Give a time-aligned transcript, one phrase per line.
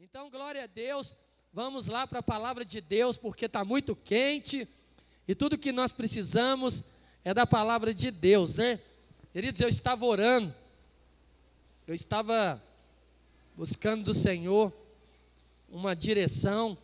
[0.00, 1.16] Então, glória a Deus.
[1.52, 4.66] Vamos lá para a palavra de Deus, porque está muito quente.
[5.28, 6.82] E tudo que nós precisamos
[7.24, 8.80] é da palavra de Deus, né?
[9.32, 10.52] Queridos, eu estava orando.
[11.86, 12.60] Eu estava
[13.56, 14.72] buscando do Senhor
[15.70, 16.76] uma direção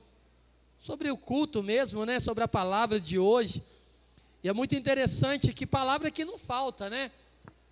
[0.79, 2.21] sobre o culto mesmo, né?
[2.21, 3.61] Sobre a palavra de hoje.
[4.45, 7.11] E é muito interessante que palavra que não falta, né?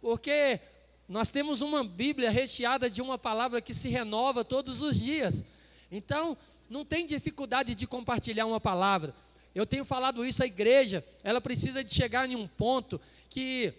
[0.00, 0.60] Porque
[1.08, 5.44] nós temos uma Bíblia recheada de uma palavra que se renova todos os dias.
[5.90, 6.36] Então,
[6.68, 9.14] não tem dificuldade de compartilhar uma palavra.
[9.54, 13.72] Eu tenho falado isso à igreja, ela precisa de chegar em um ponto que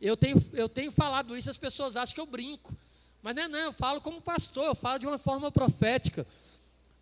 [0.00, 2.74] eu tenho, eu tenho falado isso, as pessoas acham que eu brinco.
[3.22, 6.26] Mas não é não, eu falo como pastor, eu falo de uma forma profética.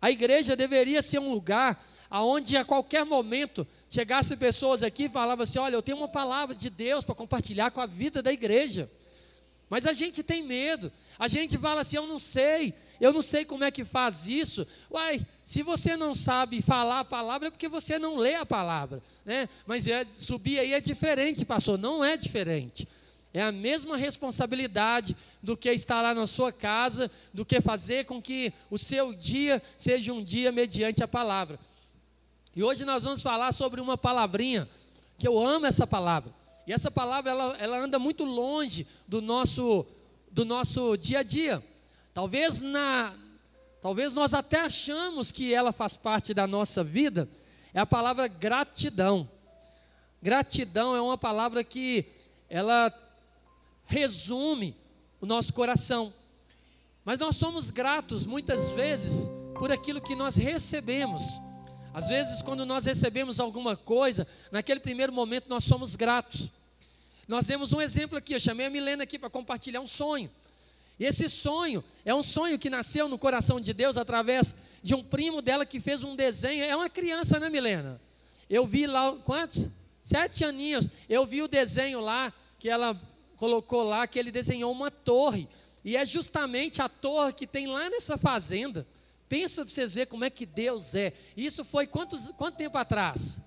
[0.01, 5.43] A igreja deveria ser um lugar aonde a qualquer momento chegasse pessoas aqui e falavam
[5.43, 8.89] assim: olha, eu tenho uma palavra de Deus para compartilhar com a vida da igreja.
[9.73, 10.91] Mas a gente tem medo.
[11.17, 14.67] A gente fala assim: eu não sei, eu não sei como é que faz isso.
[14.91, 19.01] Uai, se você não sabe falar a palavra, é porque você não lê a palavra.
[19.25, 19.49] Né?
[19.65, 21.79] Mas é, subir aí é diferente, pastor.
[21.79, 22.87] Não é diferente.
[23.33, 28.21] É a mesma responsabilidade do que estar lá na sua casa, do que fazer com
[28.21, 31.59] que o seu dia seja um dia mediante a palavra.
[32.55, 34.69] E hoje nós vamos falar sobre uma palavrinha,
[35.17, 36.42] que eu amo essa palavra.
[36.65, 39.85] E essa palavra ela, ela anda muito longe do nosso
[40.31, 41.63] do nosso dia a dia.
[42.13, 43.13] Talvez na
[43.81, 47.29] talvez nós até achamos que ela faz parte da nossa vida.
[47.73, 49.29] É a palavra gratidão.
[50.21, 52.05] Gratidão é uma palavra que
[52.49, 52.93] ela
[53.85, 54.75] resume
[55.19, 56.13] o nosso coração.
[57.03, 61.23] Mas nós somos gratos muitas vezes por aquilo que nós recebemos.
[61.93, 66.49] Às vezes, quando nós recebemos alguma coisa, naquele primeiro momento nós somos gratos.
[67.27, 70.29] Nós demos um exemplo aqui, eu chamei a Milena aqui para compartilhar um sonho.
[70.99, 75.03] E esse sonho é um sonho que nasceu no coração de Deus através de um
[75.03, 76.63] primo dela que fez um desenho.
[76.63, 78.01] É uma criança, né, Milena?
[78.49, 79.69] Eu vi lá, quantos?
[80.01, 80.87] Sete aninhos.
[81.07, 82.99] Eu vi o desenho lá, que ela
[83.37, 85.47] colocou lá, que ele desenhou uma torre.
[85.85, 88.85] E é justamente a torre que tem lá nessa fazenda.
[89.27, 91.13] Pensa para vocês verem como é que Deus é.
[91.35, 93.39] Isso foi quantos, quanto tempo atrás?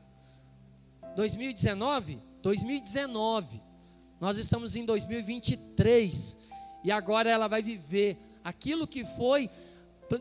[1.14, 2.18] 2019?
[2.42, 3.62] 2019.
[4.20, 6.38] Nós estamos em 2023.
[6.84, 9.50] E agora ela vai viver aquilo que foi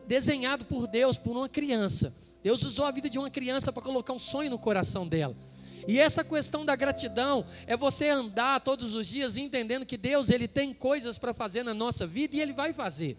[0.06, 2.14] desenhado por Deus, por uma criança.
[2.42, 5.36] Deus usou a vida de uma criança para colocar um sonho no coração dela.
[5.86, 10.48] E essa questão da gratidão é você andar todos os dias entendendo que Deus ele
[10.48, 13.16] tem coisas para fazer na nossa vida e ele vai fazer.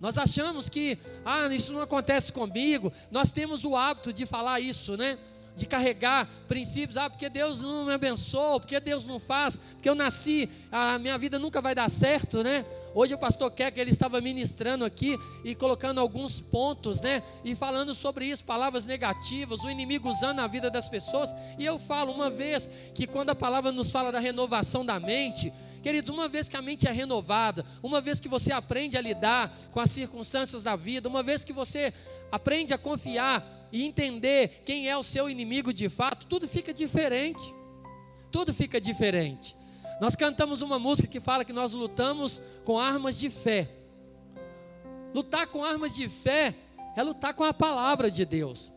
[0.00, 2.92] Nós achamos que, ah, isso não acontece comigo.
[3.10, 5.18] Nós temos o hábito de falar isso, né?
[5.54, 9.94] De carregar princípios, ah, porque Deus não me abençoou, porque Deus não faz, porque eu
[9.94, 12.64] nasci, a minha vida nunca vai dar certo, né?
[12.94, 17.22] Hoje o pastor Keck, ele estava ministrando aqui e colocando alguns pontos, né?
[17.44, 21.34] E falando sobre isso, palavras negativas, o inimigo usando a vida das pessoas.
[21.58, 25.52] E eu falo uma vez que quando a palavra nos fala da renovação da mente,
[25.82, 29.56] Querido, uma vez que a mente é renovada, uma vez que você aprende a lidar
[29.70, 31.92] com as circunstâncias da vida, uma vez que você
[32.30, 37.54] aprende a confiar e entender quem é o seu inimigo de fato, tudo fica diferente.
[38.30, 39.56] Tudo fica diferente.
[40.00, 43.68] Nós cantamos uma música que fala que nós lutamos com armas de fé.
[45.14, 46.54] Lutar com armas de fé
[46.94, 48.70] é lutar com a palavra de Deus.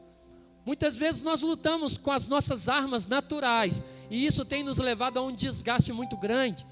[0.66, 5.22] Muitas vezes nós lutamos com as nossas armas naturais, e isso tem nos levado a
[5.22, 6.66] um desgaste muito grande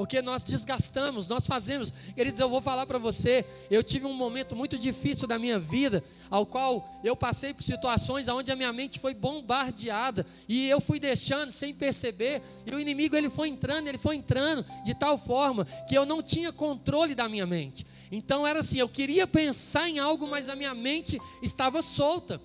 [0.00, 1.92] porque nós desgastamos, nós fazemos.
[2.14, 6.02] Queridos, eu vou falar para você, eu tive um momento muito difícil da minha vida,
[6.30, 10.98] ao qual eu passei por situações onde a minha mente foi bombardeada e eu fui
[10.98, 15.66] deixando sem perceber, e o inimigo ele foi entrando, ele foi entrando de tal forma
[15.86, 17.86] que eu não tinha controle da minha mente.
[18.10, 22.40] Então era assim, eu queria pensar em algo, mas a minha mente estava solta.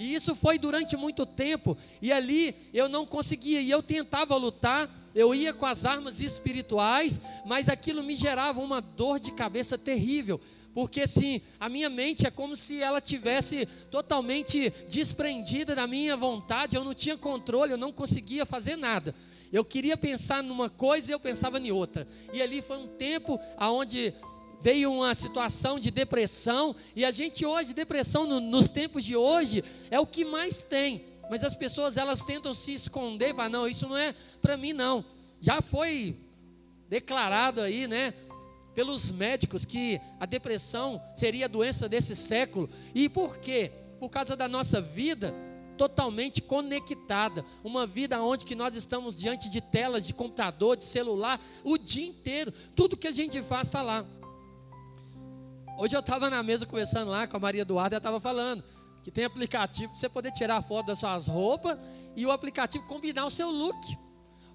[0.00, 1.76] E isso foi durante muito tempo.
[2.00, 3.60] E ali eu não conseguia.
[3.60, 8.80] E eu tentava lutar, eu ia com as armas espirituais, mas aquilo me gerava uma
[8.80, 10.40] dor de cabeça terrível.
[10.72, 16.76] Porque assim, a minha mente é como se ela tivesse totalmente desprendida da minha vontade,
[16.76, 19.14] eu não tinha controle, eu não conseguia fazer nada.
[19.52, 22.06] Eu queria pensar numa coisa e eu pensava em outra.
[22.32, 24.14] E ali foi um tempo aonde
[24.60, 29.64] veio uma situação de depressão, e a gente hoje, depressão no, nos tempos de hoje,
[29.90, 31.04] é o que mais tem.
[31.30, 34.12] Mas as pessoas elas tentam se esconder, falar, não, isso não é
[34.42, 35.04] para mim não.
[35.40, 36.16] Já foi
[36.88, 38.12] declarado aí, né,
[38.74, 42.68] pelos médicos que a depressão seria a doença desse século.
[42.92, 43.70] E por quê?
[44.00, 45.32] Por causa da nossa vida
[45.78, 51.40] totalmente conectada, uma vida onde que nós estamos diante de telas de computador, de celular,
[51.62, 52.52] o dia inteiro.
[52.74, 54.04] Tudo que a gente faz está lá.
[55.78, 58.64] Hoje eu estava na mesa conversando lá com a Maria Eduarda, ela estava falando
[59.02, 61.78] que tem aplicativo para você poder tirar foto das suas roupas
[62.16, 63.78] e o aplicativo combinar o seu look.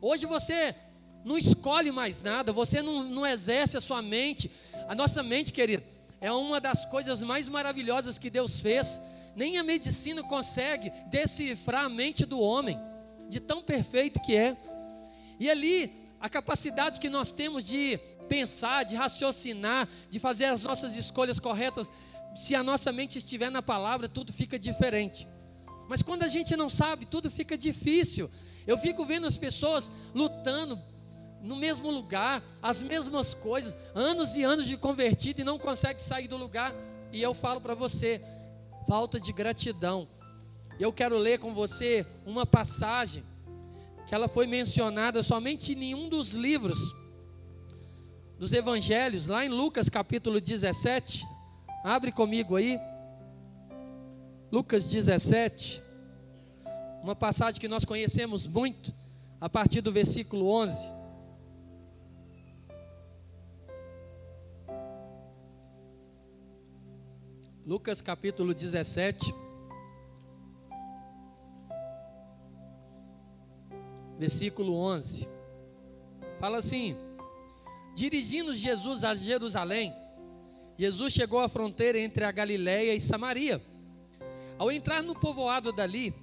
[0.02, 0.76] Hoje você
[1.24, 4.52] não escolhe mais nada, você não, não exerce a sua mente.
[4.88, 5.84] A nossa mente, querido,
[6.22, 9.02] é uma das coisas mais maravilhosas que Deus fez.
[9.36, 12.80] Nem a medicina consegue decifrar a mente do homem,
[13.28, 14.56] de tão perfeito que é.
[15.40, 18.00] E ali, a capacidade que nós temos de
[18.30, 21.90] pensar, de raciocinar, de fazer as nossas escolhas corretas,
[22.36, 25.28] se a nossa mente estiver na palavra, tudo fica diferente.
[25.88, 28.30] Mas quando a gente não sabe, tudo fica difícil.
[28.66, 30.80] Eu fico vendo as pessoas lutando
[31.42, 36.28] no mesmo lugar, as mesmas coisas, anos e anos de convertido e não consegue sair
[36.28, 36.74] do lugar.
[37.12, 38.22] E eu falo para você,
[38.88, 40.08] falta de gratidão.
[40.80, 43.24] Eu quero ler com você uma passagem
[44.08, 46.78] que ela foi mencionada somente em nenhum dos livros
[48.38, 51.35] dos evangelhos, lá em Lucas capítulo 17.
[51.86, 52.80] Abre comigo aí.
[54.52, 55.84] Lucas 17.
[57.04, 58.92] Uma passagem que nós conhecemos muito,
[59.40, 60.90] a partir do versículo 11.
[67.64, 69.32] Lucas capítulo 17.
[74.18, 75.30] Versículo 11.
[76.40, 76.98] Fala assim:
[77.94, 79.94] Dirigindo Jesus a Jerusalém,
[80.78, 83.62] Jesus chegou à fronteira entre a Galiléia e Samaria.
[84.58, 86.14] Ao entrar no povoado dali,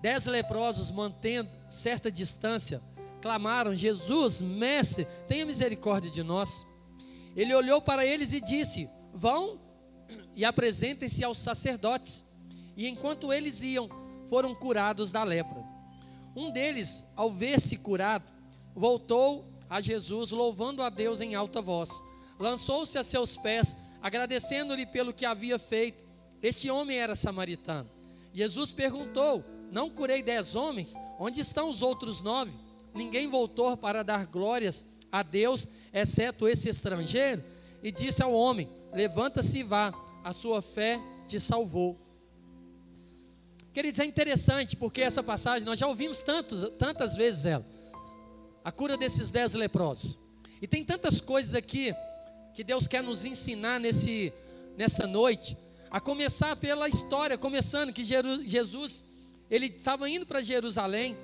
[0.00, 2.80] dez leprosos, mantendo certa distância,
[3.20, 6.66] clamaram: Jesus, mestre, tenha misericórdia de nós.
[7.36, 9.60] Ele olhou para eles e disse: Vão
[10.34, 12.24] e apresentem-se aos sacerdotes.
[12.76, 13.88] E enquanto eles iam,
[14.28, 15.62] foram curados da lepra.
[16.34, 18.24] Um deles, ao ver-se curado,
[18.74, 21.90] voltou a Jesus, louvando a Deus em alta voz.
[22.40, 26.02] Lançou-se a seus pés, agradecendo-lhe pelo que havia feito.
[26.42, 27.88] Este homem era samaritano.
[28.32, 30.94] Jesus perguntou: Não curei dez homens?
[31.18, 32.50] Onde estão os outros nove?
[32.94, 37.44] Ninguém voltou para dar glórias a Deus, exceto esse estrangeiro?
[37.82, 39.92] E disse ao homem: Levanta-se e vá,
[40.24, 41.98] a sua fé te salvou.
[43.74, 47.66] Queridos, é interessante porque essa passagem nós já ouvimos tantos, tantas vezes ela.
[48.64, 50.18] A cura desses dez leprosos.
[50.60, 51.94] E tem tantas coisas aqui
[52.54, 54.32] que Deus quer nos ensinar nesse,
[54.76, 55.56] nessa noite.
[55.90, 59.04] A começar pela história, começando que Jesus,
[59.50, 61.16] ele estava indo para Jerusalém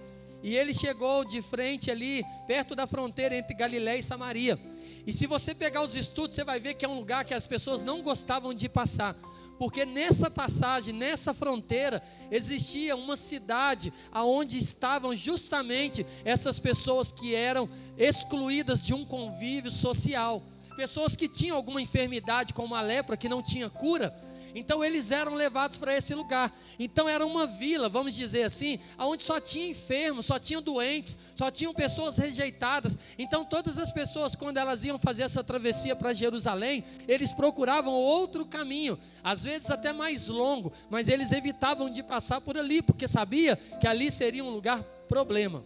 [0.42, 4.58] e ele chegou de frente ali, perto da fronteira entre Galiléia e Samaria.
[5.06, 7.46] E se você pegar os estudos, você vai ver que é um lugar que as
[7.46, 9.16] pessoas não gostavam de passar.
[9.58, 17.68] Porque nessa passagem, nessa fronteira, existia uma cidade aonde estavam justamente essas pessoas que eram
[17.96, 20.42] excluídas de um convívio social.
[20.76, 24.14] Pessoas que tinham alguma enfermidade, como a lepra, que não tinha cura,
[24.58, 26.50] então eles eram levados para esse lugar.
[26.78, 31.50] Então era uma vila, vamos dizer assim, onde só tinha enfermos, só tinham doentes, só
[31.50, 32.96] tinham pessoas rejeitadas.
[33.18, 38.46] Então todas as pessoas, quando elas iam fazer essa travessia para Jerusalém, eles procuravam outro
[38.46, 43.56] caminho, às vezes até mais longo, mas eles evitavam de passar por ali, porque sabia
[43.78, 45.62] que ali seria um lugar problema.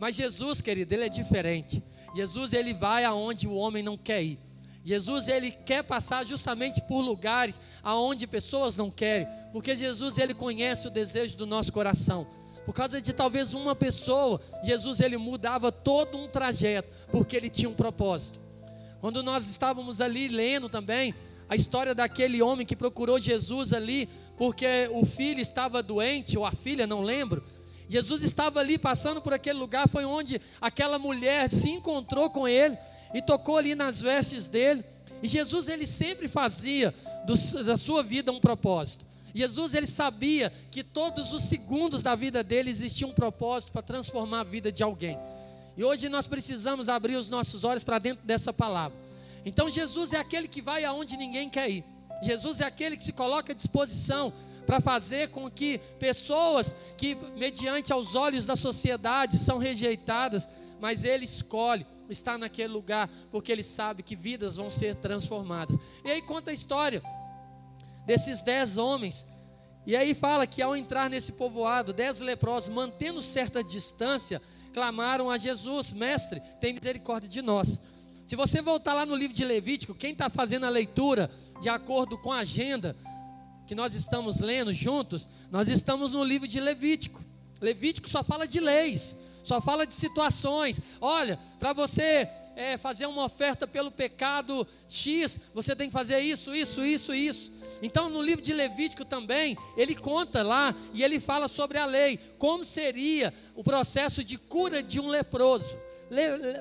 [0.00, 1.80] Mas Jesus, querido, ele é diferente.
[2.14, 4.38] Jesus ele vai aonde o homem não quer ir.
[4.84, 10.86] Jesus ele quer passar justamente por lugares aonde pessoas não querem, porque Jesus ele conhece
[10.86, 12.26] o desejo do nosso coração.
[12.66, 17.68] Por causa de talvez uma pessoa, Jesus ele mudava todo um trajeto, porque ele tinha
[17.68, 18.40] um propósito.
[19.00, 21.14] Quando nós estávamos ali lendo também
[21.48, 26.50] a história daquele homem que procurou Jesus ali, porque o filho estava doente, ou a
[26.50, 27.44] filha, não lembro.
[27.88, 32.76] Jesus estava ali passando por aquele lugar, foi onde aquela mulher se encontrou com ele
[33.12, 34.84] e tocou ali nas vestes dele.
[35.22, 36.94] E Jesus ele sempre fazia
[37.26, 39.04] do, da sua vida um propósito.
[39.34, 44.40] Jesus ele sabia que todos os segundos da vida dele existia um propósito para transformar
[44.40, 45.18] a vida de alguém.
[45.76, 48.96] E hoje nós precisamos abrir os nossos olhos para dentro dessa palavra.
[49.44, 51.84] Então Jesus é aquele que vai aonde ninguém quer ir.
[52.22, 54.32] Jesus é aquele que se coloca à disposição
[54.66, 60.48] para fazer com que pessoas que mediante aos olhos da sociedade são rejeitadas,
[60.80, 65.76] mas ele escolhe está naquele lugar, porque ele sabe que vidas vão ser transformadas.
[66.04, 67.02] E aí conta a história
[68.06, 69.26] desses dez homens.
[69.86, 74.40] E aí fala que ao entrar nesse povoado, dez leprosos, mantendo certa distância,
[74.72, 77.80] clamaram a Jesus: Mestre, tem misericórdia de nós.
[78.26, 81.30] Se você voltar lá no livro de Levítico, quem está fazendo a leitura
[81.60, 82.96] de acordo com a agenda
[83.66, 87.22] que nós estamos lendo juntos, nós estamos no livro de Levítico.
[87.60, 90.80] Levítico só fala de leis só fala de situações.
[91.00, 96.54] Olha, para você é, fazer uma oferta pelo pecado X, você tem que fazer isso,
[96.54, 97.52] isso, isso, isso.
[97.82, 102.18] Então, no livro de Levítico também, ele conta lá e ele fala sobre a lei,
[102.38, 105.83] como seria o processo de cura de um leproso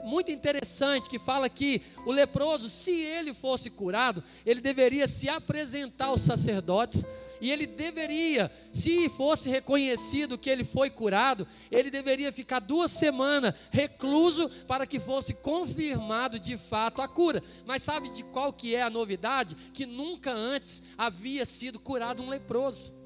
[0.04, 6.06] muito interessante que fala que o leproso, se ele fosse curado, ele deveria se apresentar
[6.06, 7.06] aos sacerdotes
[7.42, 13.54] e ele deveria, se fosse reconhecido que ele foi curado, ele deveria ficar duas semanas
[13.70, 17.44] recluso para que fosse confirmado de fato a cura.
[17.66, 19.56] Mas sabe de qual que é a novidade?
[19.74, 23.03] Que nunca antes havia sido curado um leproso.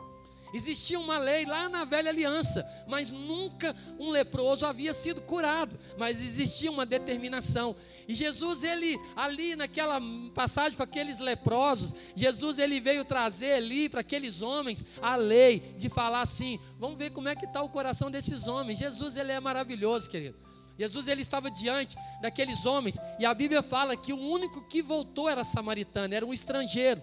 [0.54, 6.22] Existia uma lei lá na velha aliança, mas nunca um leproso havia sido curado, mas
[6.22, 7.76] existia uma determinação.
[8.08, 10.00] E Jesus, ele ali naquela
[10.34, 15.90] passagem para aqueles leprosos, Jesus ele veio trazer ali para aqueles homens a lei de
[15.90, 18.80] falar assim: vamos ver como é que está o coração desses homens.
[18.80, 20.48] Jesus ele é maravilhoso, querido.
[20.78, 25.28] Jesus ele estava diante daqueles homens e a Bíblia fala que o único que voltou
[25.28, 27.02] era samaritano, era um estrangeiro.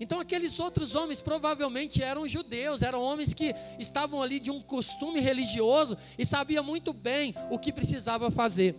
[0.00, 5.20] Então aqueles outros homens provavelmente eram judeus, eram homens que estavam ali de um costume
[5.20, 8.74] religioso e sabiam muito bem o que precisava fazer.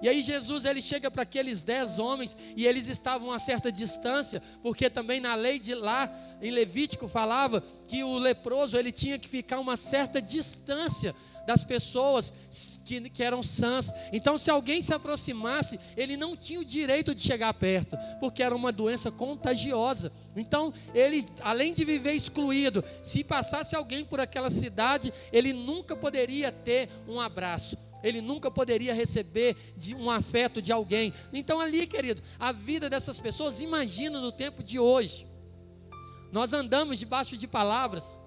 [0.00, 4.42] E aí Jesus ele chega para aqueles dez homens e eles estavam a certa distância,
[4.62, 9.28] porque também na lei de lá em Levítico falava que o leproso ele tinha que
[9.28, 11.14] ficar uma certa distância
[11.46, 12.32] das pessoas
[12.84, 13.92] que, que eram sãs.
[14.12, 18.54] Então, se alguém se aproximasse, ele não tinha o direito de chegar perto, porque era
[18.54, 20.12] uma doença contagiosa.
[20.36, 26.50] Então, ele, além de viver excluído, se passasse alguém por aquela cidade, ele nunca poderia
[26.50, 31.10] ter um abraço ele nunca poderia receber de um afeto de alguém.
[31.32, 35.26] Então, ali, querido, a vida dessas pessoas, imagina no tempo de hoje.
[36.30, 38.18] Nós andamos debaixo de palavras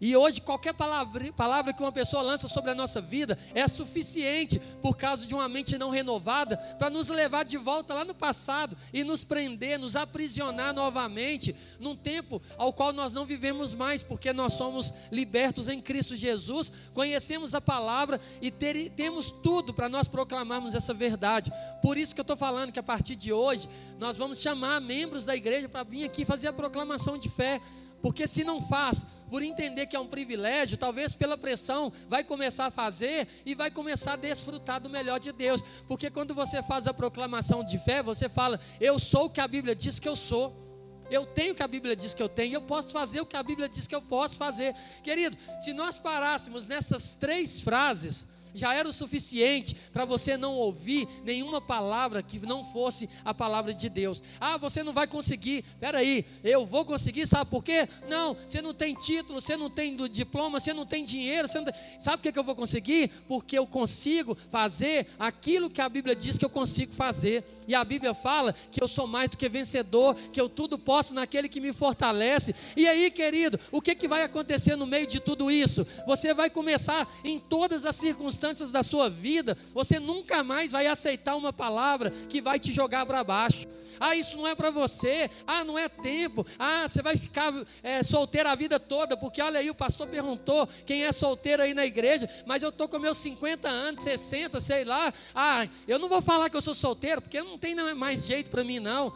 [0.00, 4.60] e hoje, qualquer palavra, palavra que uma pessoa lança sobre a nossa vida é suficiente,
[4.82, 8.76] por causa de uma mente não renovada, para nos levar de volta lá no passado
[8.92, 14.32] e nos prender, nos aprisionar novamente, num tempo ao qual nós não vivemos mais, porque
[14.32, 20.08] nós somos libertos em Cristo Jesus, conhecemos a palavra e ter, temos tudo para nós
[20.08, 21.52] proclamarmos essa verdade.
[21.80, 25.24] Por isso que eu estou falando que a partir de hoje, nós vamos chamar membros
[25.24, 27.60] da igreja para vir aqui fazer a proclamação de fé.
[28.02, 32.66] Porque se não faz, por entender que é um privilégio, talvez pela pressão, vai começar
[32.66, 35.62] a fazer e vai começar a desfrutar do melhor de Deus.
[35.86, 39.48] Porque quando você faz a proclamação de fé, você fala: Eu sou o que a
[39.48, 40.64] Bíblia diz que eu sou.
[41.10, 43.36] Eu tenho o que a Bíblia diz que eu tenho, eu posso fazer o que
[43.36, 44.74] a Bíblia diz que eu posso fazer.
[45.02, 51.08] Querido, se nós parássemos nessas três frases, já era o suficiente para você não ouvir
[51.24, 54.22] nenhuma palavra que não fosse a palavra de Deus.
[54.40, 55.64] Ah, você não vai conseguir.
[55.74, 57.88] Espera aí, eu vou conseguir, sabe por quê?
[58.08, 61.64] Não, você não tem título, você não tem diploma, você não tem dinheiro, você não
[61.64, 61.74] tem...
[61.98, 63.08] sabe por que, que eu vou conseguir?
[63.28, 67.44] Porque eu consigo fazer aquilo que a Bíblia diz que eu consigo fazer.
[67.66, 71.14] E a Bíblia fala que eu sou mais do que vencedor, que eu tudo posso
[71.14, 72.54] naquele que me fortalece.
[72.76, 75.86] E aí, querido, o que, que vai acontecer no meio de tudo isso?
[76.06, 81.36] Você vai começar em todas as circunstâncias da sua vida, você nunca mais vai aceitar
[81.36, 83.66] uma palavra que vai te jogar para baixo.
[83.98, 85.30] Ah, isso não é para você.
[85.46, 86.46] Ah, não é tempo.
[86.58, 87.52] Ah, você vai ficar
[87.82, 91.74] é, solteiro a vida toda, porque olha aí, o pastor perguntou quem é solteiro aí
[91.74, 95.12] na igreja, mas eu estou com meus 50 anos, 60, sei lá.
[95.34, 98.64] Ah, eu não vou falar que eu sou solteiro, porque não tem mais jeito para
[98.64, 99.12] mim, não.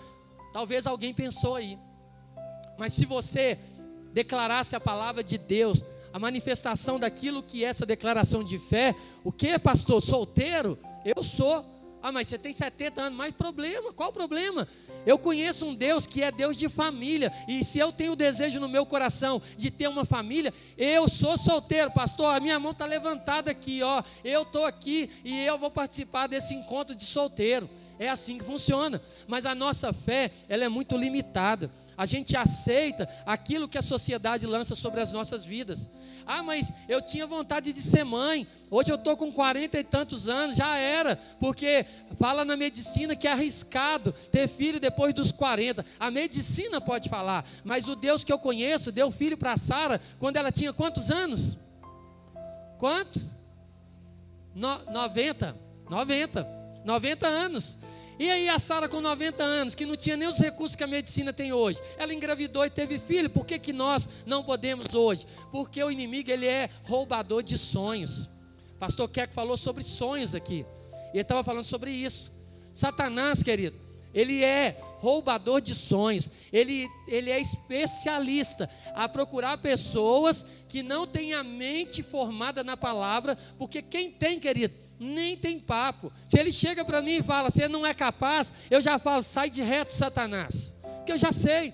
[0.52, 1.78] Talvez alguém pensou aí.
[2.78, 3.58] Mas se você
[4.12, 8.94] declarasse a palavra de Deus, a manifestação daquilo que é essa declaração de fé.
[9.22, 10.02] O que, pastor?
[10.02, 10.78] Solteiro?
[11.04, 11.64] Eu sou.
[12.02, 14.68] Ah, mas você tem 70 anos, mais problema, qual o problema?
[15.04, 18.60] Eu conheço um Deus que é Deus de família, e se eu tenho o desejo
[18.60, 22.34] no meu coração de ter uma família, eu sou solteiro, pastor.
[22.36, 24.02] A minha mão está levantada aqui, ó.
[24.22, 27.68] Eu estou aqui e eu vou participar desse encontro de solteiro.
[27.98, 29.00] É assim que funciona.
[29.26, 31.70] Mas a nossa fé, ela é muito limitada.
[31.98, 35.90] A gente aceita aquilo que a sociedade lança sobre as nossas vidas.
[36.24, 38.46] Ah, mas eu tinha vontade de ser mãe.
[38.70, 41.16] Hoje eu estou com 40 e tantos anos, já era.
[41.40, 41.84] Porque
[42.16, 45.84] fala na medicina que é arriscado ter filho depois dos 40.
[45.98, 50.36] A medicina pode falar, mas o Deus que eu conheço deu filho para Sara quando
[50.36, 51.58] ela tinha quantos anos?
[52.78, 53.22] Quantos?
[54.54, 55.56] No, 90.
[55.90, 56.57] 90.
[56.88, 57.78] 90 anos.
[58.18, 60.86] E aí a Sara com 90 anos, que não tinha nem os recursos que a
[60.86, 63.28] medicina tem hoje, ela engravidou e teve filho.
[63.28, 65.26] Por que, que nós não podemos hoje?
[65.52, 68.28] Porque o inimigo ele é roubador de sonhos.
[68.80, 70.64] Pastor Keck falou sobre sonhos aqui.
[71.12, 72.32] Ele estava falando sobre isso.
[72.72, 73.76] Satanás, querido,
[74.14, 76.30] ele é roubador de sonhos.
[76.50, 83.36] Ele, ele é especialista a procurar pessoas que não têm a mente formada na palavra,
[83.58, 86.12] porque quem tem, querido, nem tem papo.
[86.26, 89.50] Se ele chega para mim e fala, você não é capaz, eu já falo, sai
[89.50, 90.74] de reto, Satanás.
[90.96, 91.72] Porque eu já sei.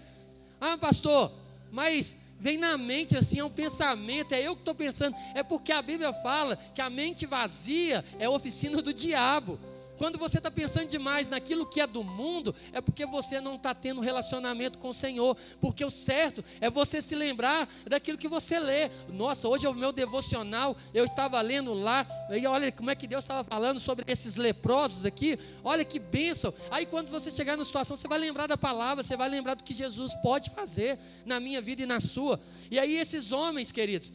[0.60, 1.32] Ah, pastor,
[1.70, 5.16] mas vem na mente assim, é um pensamento, é eu que estou pensando.
[5.34, 9.58] É porque a Bíblia fala que a mente vazia é a oficina do diabo.
[9.96, 13.74] Quando você está pensando demais naquilo que é do mundo, é porque você não está
[13.74, 15.36] tendo relacionamento com o Senhor.
[15.60, 18.90] Porque o certo é você se lembrar daquilo que você lê.
[19.08, 23.06] Nossa, hoje é o meu devocional, eu estava lendo lá, e olha como é que
[23.06, 25.38] Deus estava falando sobre esses leprosos aqui.
[25.62, 26.52] Olha que bênção.
[26.70, 29.64] Aí quando você chegar na situação, você vai lembrar da palavra, você vai lembrar do
[29.64, 32.40] que Jesus pode fazer na minha vida e na sua.
[32.70, 34.12] E aí esses homens, queridos,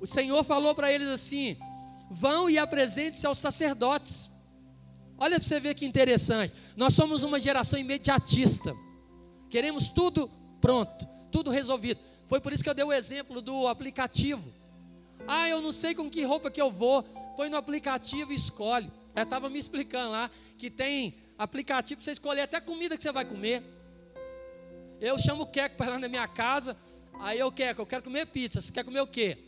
[0.00, 1.56] o Senhor falou para eles assim:
[2.10, 4.30] vão e apresente-se aos sacerdotes.
[5.18, 6.54] Olha para você ver que interessante.
[6.76, 8.74] Nós somos uma geração imediatista.
[9.50, 12.00] Queremos tudo pronto, tudo resolvido.
[12.28, 14.52] Foi por isso que eu dei o exemplo do aplicativo.
[15.26, 17.02] Ah, eu não sei com que roupa que eu vou.
[17.36, 18.90] Põe no aplicativo e escolhe.
[19.14, 23.02] Ela estava me explicando lá que tem aplicativo para você escolher até a comida que
[23.02, 23.62] você vai comer.
[25.00, 26.76] Eu chamo o Queco para lá na minha casa.
[27.20, 28.60] Aí eu quero, eu quero comer pizza.
[28.60, 29.38] Você quer comer o quê?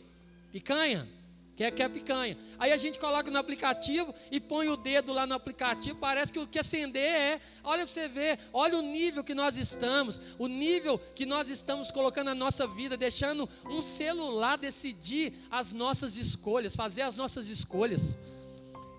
[0.51, 1.07] Picanha?
[1.55, 2.37] Quer, quer picanha.
[2.57, 5.97] Aí a gente coloca no aplicativo e põe o dedo lá no aplicativo.
[5.97, 7.41] Parece que o que acender é.
[7.63, 11.91] Olha para você ver, olha o nível que nós estamos, o nível que nós estamos
[11.91, 18.17] colocando na nossa vida, deixando um celular decidir as nossas escolhas, fazer as nossas escolhas.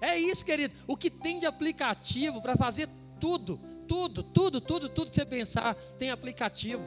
[0.00, 0.74] É isso, querido.
[0.86, 2.88] O que tem de aplicativo para fazer
[3.20, 6.82] tudo, tudo, tudo, tudo, tudo que você pensar, tem aplicativo.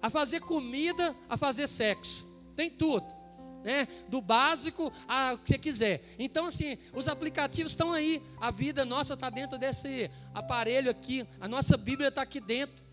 [0.00, 2.26] A fazer comida, a fazer sexo.
[2.56, 3.21] Tem tudo
[3.62, 3.86] né?
[4.08, 6.02] Do básico ao que você quiser.
[6.18, 8.22] Então, assim, os aplicativos estão aí.
[8.40, 11.26] A vida nossa está dentro desse aparelho aqui.
[11.40, 12.84] A nossa Bíblia está aqui dentro.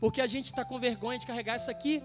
[0.00, 2.02] Porque a gente está com vergonha de carregar isso aqui.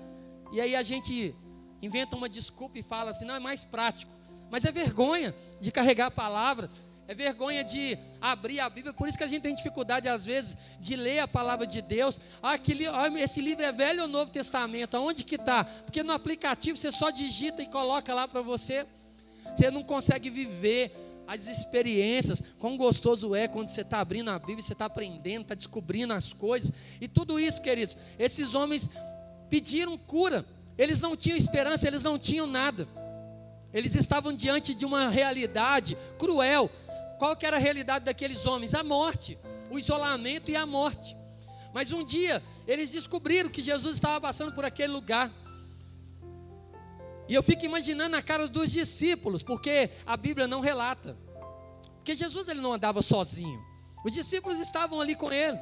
[0.52, 1.36] E aí a gente
[1.82, 4.12] inventa uma desculpa e fala assim: não, é mais prático.
[4.50, 6.70] Mas é vergonha de carregar a palavra
[7.08, 10.58] é vergonha de abrir a Bíblia, por isso que a gente tem dificuldade às vezes
[10.80, 12.20] de ler a palavra de Deus.
[12.44, 14.98] Ah, que li, ah, esse livro é velho ou Novo Testamento?
[14.98, 15.64] Aonde que está?
[15.64, 18.86] Porque no aplicativo você só digita e coloca lá para você.
[19.56, 20.92] Você não consegue viver
[21.26, 25.56] as experiências, quão gostoso é quando você está abrindo a Bíblia, você está aprendendo, está
[25.56, 26.74] descobrindo as coisas.
[27.00, 28.90] E tudo isso, queridos, esses homens
[29.50, 30.46] pediram cura.
[30.78, 32.88] Eles não tinham esperança, eles não tinham nada.
[33.74, 36.70] Eles estavam diante de uma realidade cruel
[37.18, 38.74] qual que era a realidade daqueles homens?
[38.74, 39.38] A morte,
[39.70, 41.16] o isolamento e a morte.
[41.74, 45.32] Mas um dia eles descobriram que Jesus estava passando por aquele lugar.
[47.28, 51.18] E eu fico imaginando a cara dos discípulos, porque a Bíblia não relata.
[51.98, 53.62] Porque Jesus ele não andava sozinho.
[54.06, 55.60] Os discípulos estavam ali com ele.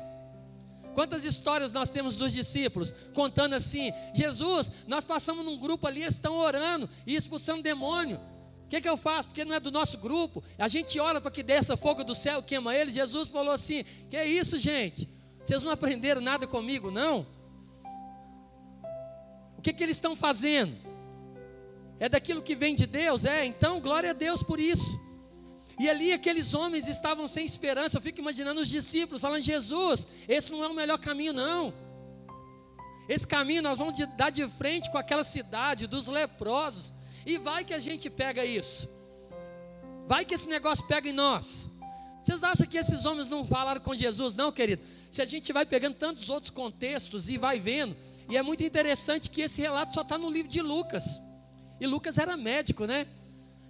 [0.94, 6.36] Quantas histórias nós temos dos discípulos contando assim: Jesus, nós passamos num grupo ali, estão
[6.36, 8.20] orando e expulsando demônio.
[8.65, 9.28] O que, que, eu faço?
[9.28, 10.43] Porque não é do nosso grupo.
[10.58, 12.91] A gente ora para que desça fogo do céu, queima ele.
[12.91, 15.08] Jesus falou assim: Que é isso, gente?
[15.43, 17.28] Vocês não aprenderam nada comigo, não?
[19.58, 20.75] O que, que eles estão fazendo?
[21.99, 23.23] É daquilo que vem de Deus?
[23.23, 24.99] É, então glória a Deus por isso.
[25.80, 27.97] E ali aqueles homens estavam sem esperança.
[27.97, 31.71] Eu fico imaginando os discípulos falando: Jesus, esse não é o melhor caminho, não.
[33.08, 36.91] Esse caminho nós vamos dar de frente com aquela cidade dos leprosos.
[37.26, 38.88] E vai que a gente pega isso.
[40.08, 41.68] Vai que esse negócio pega em nós.
[42.24, 44.84] Vocês acham que esses homens não falaram com Jesus, não, querido?
[45.10, 47.96] Se a gente vai pegando tantos outros contextos e vai vendo,
[48.30, 51.20] e é muito interessante que esse relato só está no livro de Lucas.
[51.80, 53.08] E Lucas era médico, né?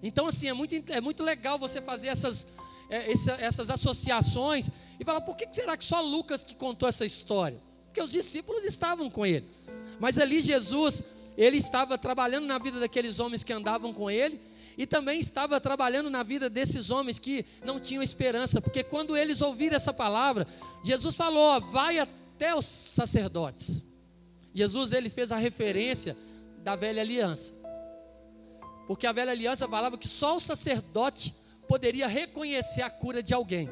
[0.02, 2.48] Então, assim, é muito, é muito legal você fazer essas,
[2.89, 7.06] é, essa, essas associações e falar, por que será que só Lucas que contou essa
[7.06, 7.60] história?
[7.86, 9.46] Porque os discípulos estavam com ele.
[10.00, 11.04] Mas ali Jesus
[11.38, 14.39] ele estava trabalhando na vida daqueles homens que andavam com ele
[14.78, 19.41] e também estava trabalhando na vida desses homens que não tinham esperança, porque quando eles
[19.41, 20.48] ouviram essa palavra,
[20.84, 23.82] Jesus falou: vai até os sacerdotes.
[24.54, 26.15] Jesus ele fez a referência
[26.63, 27.54] da velha aliança,
[28.88, 31.34] porque a velha aliança falava que só o sacerdote
[31.67, 33.69] poderia reconhecer a cura de alguém.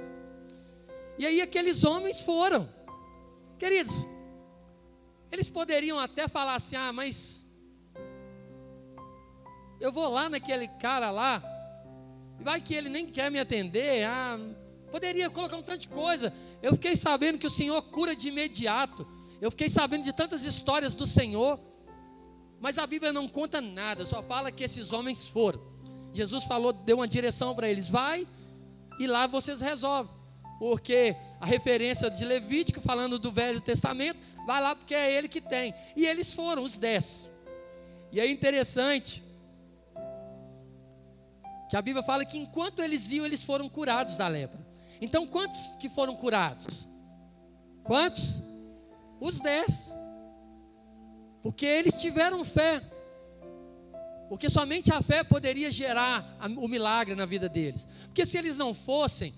[1.17, 2.67] E aí aqueles homens foram,
[3.59, 4.05] queridos,
[5.31, 7.42] eles poderiam até falar assim: ah, mas
[9.79, 11.43] eu vou lá naquele cara lá,
[12.39, 14.39] vai que ele nem quer me atender, ah,
[14.91, 16.33] poderia colocar um tanto de coisa.
[16.61, 19.07] Eu fiquei sabendo que o Senhor cura de imediato.
[19.41, 21.59] Eu fiquei sabendo de tantas histórias do Senhor.
[22.59, 25.61] Mas a Bíblia não conta nada, só fala que esses homens foram.
[26.13, 28.27] Jesus falou, deu uma direção para eles: vai
[28.99, 30.13] e lá vocês resolvem.
[30.59, 35.41] porque a referência de Levítico, falando do Velho Testamento, vai lá porque é ele que
[35.41, 35.73] tem.
[35.95, 37.29] E eles foram, os dez.
[38.11, 39.21] E é interessante
[41.73, 44.63] que a Bíblia fala que enquanto eles iam, eles foram curados da lepra.
[45.01, 46.87] Então, quantos que foram curados?
[47.83, 48.43] Quantos?
[49.19, 49.91] Os dez.
[51.41, 52.79] Porque eles tiveram fé.
[54.29, 57.87] Porque somente a fé poderia gerar o milagre na vida deles.
[58.05, 59.33] Porque se eles não fossem,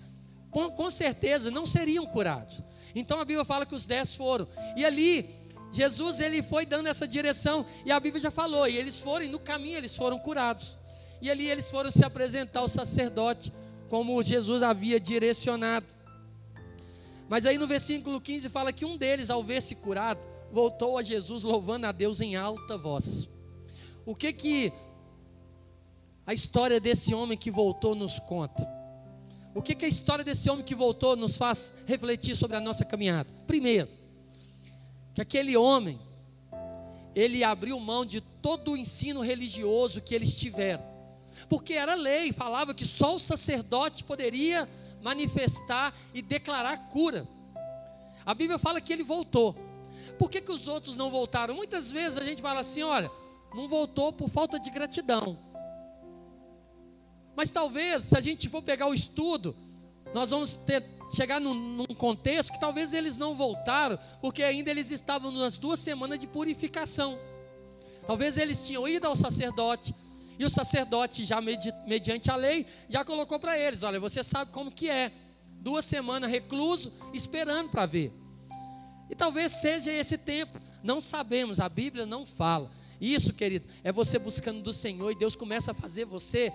[0.50, 2.60] com certeza não seriam curados.
[2.94, 4.46] Então a Bíblia fala que os dez foram.
[4.76, 5.34] E ali,
[5.72, 7.64] Jesus ele foi dando essa direção.
[7.86, 8.68] E a Bíblia já falou.
[8.68, 10.76] E eles foram, e no caminho eles foram curados.
[11.26, 13.52] E ali eles foram se apresentar ao sacerdote,
[13.88, 15.84] como Jesus havia direcionado.
[17.28, 20.20] Mas aí no versículo 15 fala que um deles, ao ver-se curado,
[20.52, 23.28] voltou a Jesus louvando a Deus em alta voz.
[24.04, 24.72] O que que
[26.24, 28.64] a história desse homem que voltou nos conta?
[29.52, 32.84] O que que a história desse homem que voltou nos faz refletir sobre a nossa
[32.84, 33.28] caminhada?
[33.48, 33.88] Primeiro,
[35.12, 35.98] que aquele homem
[37.16, 40.94] ele abriu mão de todo o ensino religioso que eles tiveram.
[41.48, 44.68] Porque era lei, falava que só o sacerdote poderia
[45.02, 47.26] manifestar e declarar cura.
[48.24, 49.54] A Bíblia fala que ele voltou.
[50.18, 51.54] Por que, que os outros não voltaram?
[51.54, 53.10] Muitas vezes a gente fala assim: olha,
[53.54, 55.38] não voltou por falta de gratidão.
[57.36, 59.54] Mas talvez, se a gente for pegar o estudo,
[60.14, 60.82] nós vamos ter,
[61.14, 65.78] chegar num, num, contexto que talvez eles não voltaram, porque ainda eles estavam nas duas
[65.78, 67.18] semanas de purificação.
[68.06, 69.94] Talvez eles tinham ido ao sacerdote,
[70.38, 74.50] e o sacerdote, já medi, mediante a lei, já colocou para eles: olha, você sabe
[74.52, 75.12] como que é.
[75.58, 78.12] Duas semanas recluso, esperando para ver.
[79.10, 82.70] E talvez seja esse tempo, não sabemos, a Bíblia não fala.
[83.00, 86.52] Isso, querido, é você buscando do Senhor e Deus começa a fazer você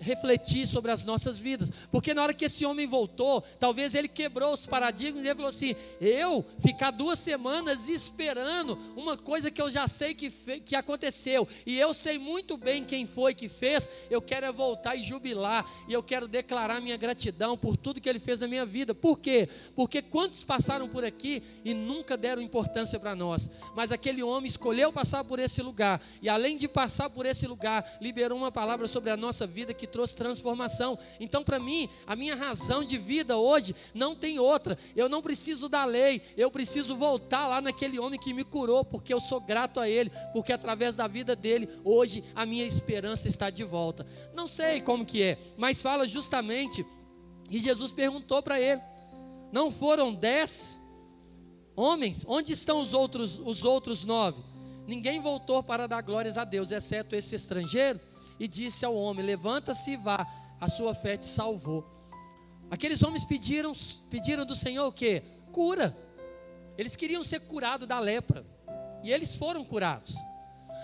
[0.00, 4.52] refletir sobre as nossas vidas, porque na hora que esse homem voltou, talvez ele quebrou
[4.52, 9.70] os paradigmas e ele falou assim: eu ficar duas semanas esperando uma coisa que eu
[9.70, 10.30] já sei que,
[10.60, 14.96] que aconteceu, e eu sei muito bem quem foi que fez, eu quero é voltar
[14.96, 18.66] e jubilar, e eu quero declarar minha gratidão por tudo que ele fez na minha
[18.66, 19.48] vida, por quê?
[19.74, 24.92] Porque quantos passaram por aqui e nunca deram importância para nós, mas aquele homem escolheu
[24.92, 29.10] passar por esse lugar, e além de passar por esse lugar, liberou uma palavra sobre
[29.10, 30.98] a nossa vida que que trouxe transformação.
[31.20, 34.78] Então, para mim, a minha razão de vida hoje não tem outra.
[34.96, 39.12] Eu não preciso da lei, eu preciso voltar lá naquele homem que me curou, porque
[39.12, 43.50] eu sou grato a ele, porque através da vida dele, hoje a minha esperança está
[43.50, 44.06] de volta.
[44.32, 46.84] Não sei como que é, mas fala justamente
[47.50, 48.80] e Jesus perguntou para ele:
[49.52, 50.78] Não foram dez
[51.76, 52.24] homens?
[52.26, 54.42] Onde estão os outros, os outros nove?
[54.86, 58.00] Ninguém voltou para dar glórias a Deus, exceto esse estrangeiro
[58.38, 60.26] e disse ao homem: Levanta-se e vá,
[60.60, 61.84] a sua fé te salvou.
[62.70, 63.72] Aqueles homens pediram,
[64.10, 65.22] pediram do Senhor o que?
[65.52, 65.96] Cura.
[66.76, 68.44] Eles queriam ser curados da lepra.
[69.02, 70.14] E eles foram curados.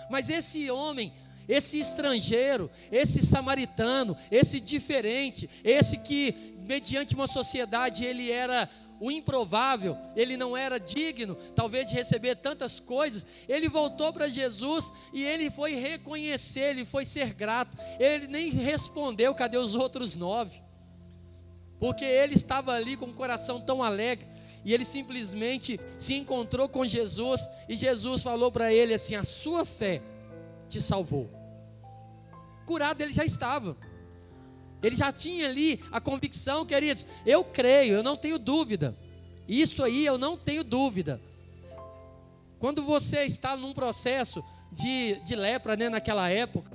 [0.09, 1.13] Mas esse homem,
[1.47, 8.69] esse estrangeiro, esse samaritano, esse diferente, esse que, mediante uma sociedade, ele era
[9.01, 13.25] o improvável, ele não era digno, talvez, de receber tantas coisas.
[13.49, 17.75] Ele voltou para Jesus e ele foi reconhecer, ele foi ser grato.
[17.99, 20.61] Ele nem respondeu: cadê os outros nove?
[21.79, 24.27] Porque ele estava ali com o coração tão alegre.
[24.63, 29.65] E ele simplesmente se encontrou com Jesus e Jesus falou para ele assim: A sua
[29.65, 29.99] fé
[30.69, 31.27] te salvou.
[32.67, 33.75] Curado ele já estava.
[34.81, 37.05] Ele já tinha ali a convicção, queridos.
[37.25, 38.97] Eu creio, eu não tenho dúvida.
[39.47, 41.21] Isso aí eu não tenho dúvida.
[42.59, 46.71] Quando você está num processo de, de lepra, né, naquela época,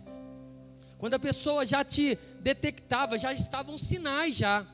[0.98, 4.66] quando a pessoa já te detectava, já estavam sinais já.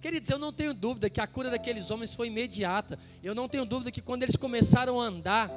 [0.00, 2.98] Queridos, eu não tenho dúvida que a cura daqueles homens foi imediata.
[3.22, 5.50] Eu não tenho dúvida que quando eles começaram a andar,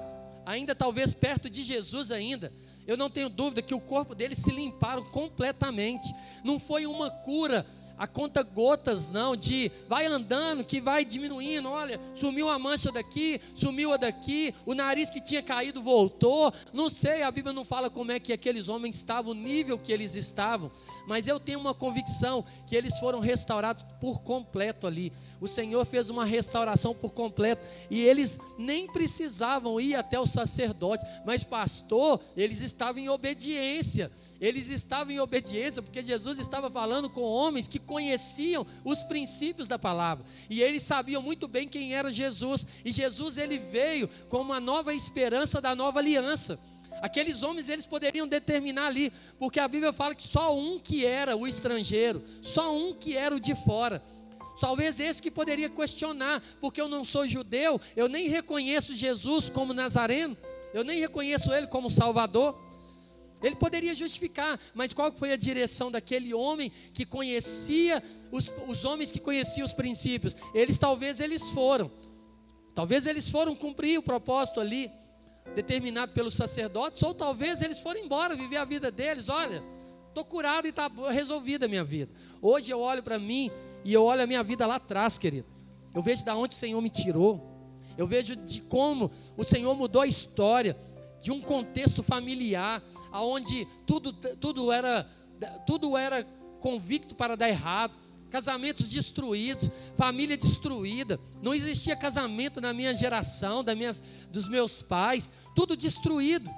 [0.45, 2.51] ainda talvez perto de Jesus ainda,
[2.87, 6.13] eu não tenho dúvida que o corpo deles se limparam completamente.
[6.43, 7.65] Não foi uma cura
[7.97, 13.39] a conta gotas não, de vai andando que vai diminuindo, olha, sumiu a mancha daqui,
[13.53, 17.89] sumiu a daqui, o nariz que tinha caído voltou, não sei, a Bíblia não fala
[17.89, 20.71] como é que aqueles homens estavam, o nível que eles estavam,
[21.07, 25.11] mas eu tenho uma convicção que eles foram restaurados por completo ali,
[25.43, 31.05] o Senhor fez uma restauração por completo, e eles nem precisavam ir até o sacerdote,
[31.25, 37.21] mas pastor, eles estavam em obediência, eles estavam em obediência, porque Jesus estava falando com
[37.21, 40.25] homens que conheciam os princípios da palavra.
[40.49, 42.65] E eles sabiam muito bem quem era Jesus.
[42.83, 46.59] E Jesus ele veio com uma nova esperança da nova aliança.
[47.01, 51.35] Aqueles homens eles poderiam determinar ali, porque a Bíblia fala que só um que era
[51.35, 54.01] o estrangeiro, só um que era o de fora.
[54.59, 59.73] Talvez esse que poderia questionar, porque eu não sou judeu, eu nem reconheço Jesus como
[59.73, 60.37] Nazareno,
[60.73, 62.57] eu nem reconheço ele como Salvador.
[63.41, 68.01] Ele poderia justificar, mas qual foi a direção daquele homem que conhecia
[68.31, 70.33] os, os homens que conheciam os princípios?
[70.53, 71.91] Eles talvez eles foram,
[72.73, 74.89] talvez eles foram cumprir o propósito ali
[75.55, 79.29] determinado pelos sacerdotes, ou talvez eles foram embora viver a vida deles.
[79.29, 79.63] Olha,
[80.07, 82.11] estou curado e está resolvida a minha vida.
[82.41, 83.51] Hoje eu olho para mim
[83.83, 85.47] e eu olho a minha vida lá atrás, querido.
[85.93, 87.53] Eu vejo de onde o Senhor me tirou.
[87.97, 90.75] Eu vejo de como o Senhor mudou a história
[91.21, 95.07] de um contexto familiar, aonde tudo, tudo era
[95.65, 96.23] tudo era
[96.59, 97.93] convicto para dar errado,
[98.33, 105.29] casamentos destruídos, família destruída, não existia casamento na minha geração, da minhas, dos meus pais,
[105.55, 106.49] tudo destruído.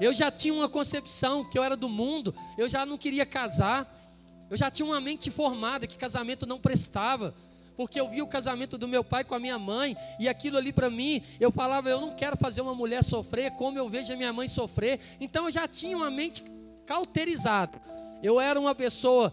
[0.00, 3.94] Eu já tinha uma concepção que eu era do mundo, eu já não queria casar,
[4.48, 7.34] eu já tinha uma mente formada que casamento não prestava,
[7.76, 10.72] porque eu vi o casamento do meu pai com a minha mãe, e aquilo ali
[10.72, 14.16] para mim, eu falava, eu não quero fazer uma mulher sofrer como eu vejo a
[14.16, 14.98] minha mãe sofrer.
[15.20, 16.42] Então eu já tinha uma mente
[16.86, 17.78] cauterizada.
[18.22, 19.32] Eu era uma pessoa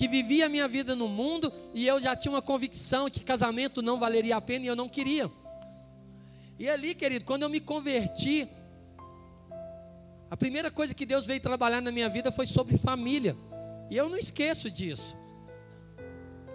[0.00, 3.82] que vivia a minha vida no mundo e eu já tinha uma convicção que casamento
[3.82, 5.30] não valeria a pena e eu não queria.
[6.58, 8.48] E ali, querido, quando eu me converti,
[10.30, 13.36] a primeira coisa que Deus veio trabalhar na minha vida foi sobre família.
[13.90, 15.14] E eu não esqueço disso.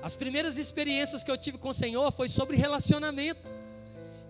[0.02, 3.48] As primeiras experiências que eu tive com o Senhor foi sobre relacionamento.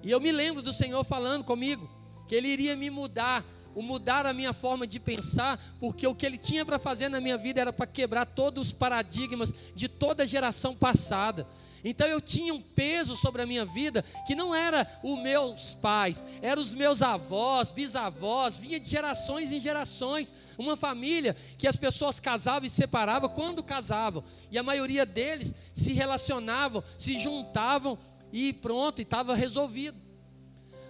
[0.04, 1.90] E eu me lembro do Senhor falando comigo
[2.28, 6.26] que Ele iria me mudar, o mudar a minha forma de pensar, porque o que
[6.26, 10.24] Ele tinha para fazer na minha vida era para quebrar todos os paradigmas de toda
[10.24, 11.46] a geração passada.
[11.88, 16.26] Então eu tinha um peso sobre a minha vida que não era os meus pais,
[16.42, 20.34] eram os meus avós, bisavós, vinha de gerações em gerações.
[20.58, 25.94] Uma família que as pessoas casavam e separavam quando casavam, e a maioria deles se
[25.94, 28.00] relacionavam, se juntavam
[28.34, 30.05] e pronto, e estava resolvido.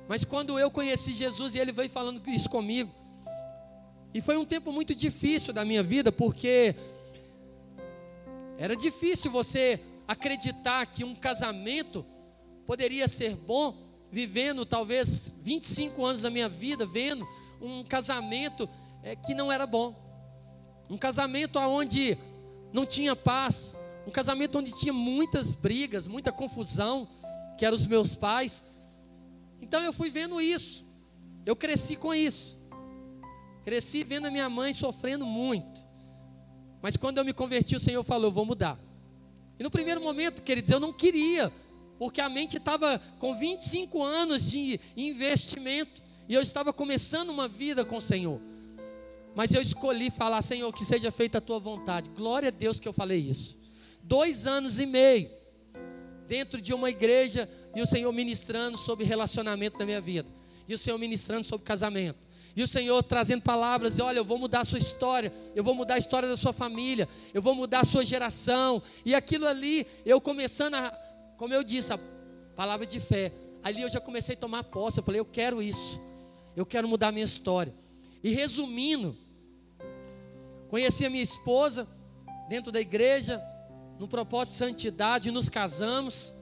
[0.07, 2.91] Mas quando eu conheci Jesus e ele veio falando isso comigo,
[4.13, 6.75] e foi um tempo muito difícil da minha vida, porque
[8.57, 12.05] era difícil você acreditar que um casamento
[12.65, 13.75] poderia ser bom,
[14.11, 17.27] vivendo talvez 25 anos da minha vida, vendo
[17.61, 18.69] um casamento
[19.03, 19.93] é, que não era bom,
[20.89, 22.17] um casamento onde
[22.71, 23.75] não tinha paz,
[24.07, 27.07] um casamento onde tinha muitas brigas, muita confusão,
[27.57, 28.63] que eram os meus pais.
[29.65, 30.85] Então eu fui vendo isso,
[31.43, 32.55] eu cresci com isso,
[33.63, 35.83] cresci vendo a minha mãe sofrendo muito,
[36.83, 38.79] mas quando eu me converti, o Senhor falou: vou mudar.
[39.57, 41.51] E no primeiro momento, queridos, eu não queria,
[41.97, 45.99] porque a mente estava com 25 anos de investimento
[46.29, 48.39] e eu estava começando uma vida com o Senhor.
[49.33, 52.11] Mas eu escolhi falar, Senhor, que seja feita a tua vontade.
[52.11, 53.57] Glória a Deus que eu falei isso.
[54.03, 55.27] Dois anos e meio
[56.27, 60.27] dentro de uma igreja e o Senhor ministrando sobre relacionamento da minha vida.
[60.67, 62.17] E o Senhor ministrando sobre casamento.
[62.55, 65.75] E o Senhor trazendo palavras, e olha, eu vou mudar a sua história, eu vou
[65.75, 68.81] mudar a história da sua família, eu vou mudar a sua geração.
[69.03, 70.89] E aquilo ali, eu começando a,
[71.37, 71.99] como eu disse, a
[72.55, 73.33] palavra de fé.
[73.61, 75.99] Ali eu já comecei a tomar posse, eu falei, eu quero isso.
[76.55, 77.73] Eu quero mudar a minha história.
[78.23, 79.17] E resumindo,
[80.69, 81.85] conheci a minha esposa
[82.47, 83.43] dentro da igreja,
[83.99, 86.34] no propósito de santidade, nos casamos.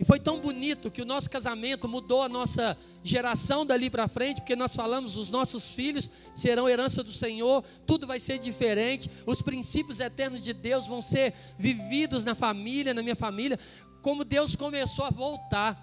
[0.00, 4.40] E foi tão bonito que o nosso casamento mudou a nossa geração dali para frente,
[4.40, 9.42] porque nós falamos, os nossos filhos serão herança do Senhor, tudo vai ser diferente, os
[9.42, 13.58] princípios eternos de Deus vão ser vividos na família, na minha família,
[14.02, 15.80] como Deus começou a voltar.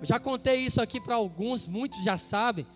[0.00, 2.66] Eu já contei isso aqui para alguns, muitos já sabem.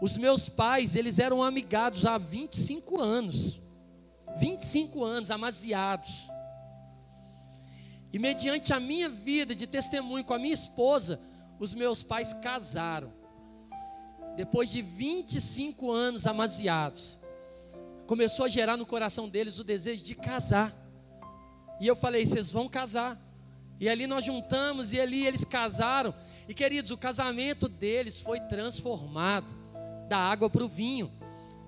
[0.00, 3.60] Os meus pais, eles eram amigados há 25 anos.
[4.38, 6.31] 25 anos, amaziados.
[8.12, 11.18] E mediante a minha vida de testemunho com a minha esposa,
[11.58, 13.12] os meus pais casaram.
[14.36, 17.18] Depois de 25 anos amaziados,
[18.06, 20.74] começou a gerar no coração deles o desejo de casar.
[21.80, 23.18] E eu falei: vocês vão casar.
[23.80, 26.14] E ali nós juntamos, e ali eles casaram.
[26.48, 29.46] E queridos, o casamento deles foi transformado
[30.08, 31.10] da água para o vinho.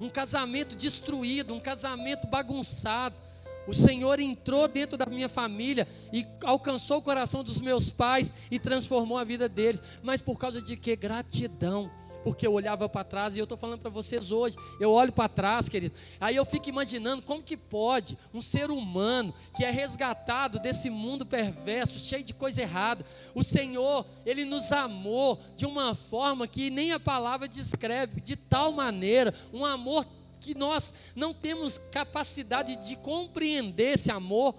[0.00, 3.16] Um casamento destruído, um casamento bagunçado,
[3.66, 8.58] o Senhor entrou dentro da minha família e alcançou o coração dos meus pais e
[8.58, 9.82] transformou a vida deles.
[10.02, 10.94] Mas por causa de que?
[10.96, 11.90] Gratidão.
[12.24, 14.56] Porque eu olhava para trás e eu estou falando para vocês hoje.
[14.80, 15.94] Eu olho para trás, querido.
[16.18, 21.26] Aí eu fico imaginando como que pode um ser humano que é resgatado desse mundo
[21.26, 23.04] perverso, cheio de coisa errada.
[23.34, 28.72] O Senhor, Ele nos amou de uma forma que nem a palavra descreve, de tal
[28.72, 30.06] maneira, um amor
[30.44, 34.54] que nós não temos capacidade de compreender esse amor.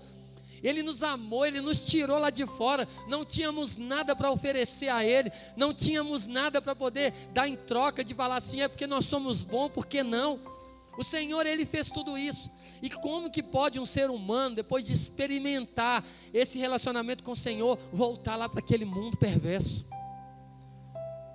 [0.63, 2.87] Ele nos amou, Ele nos tirou lá de fora.
[3.07, 8.03] Não tínhamos nada para oferecer a Ele, não tínhamos nada para poder dar em troca
[8.03, 10.39] de falar assim, é porque nós somos bons, por que não?
[10.97, 12.49] O Senhor, Ele fez tudo isso.
[12.81, 17.77] E como que pode um ser humano, depois de experimentar esse relacionamento com o Senhor,
[17.91, 19.85] voltar lá para aquele mundo perverso?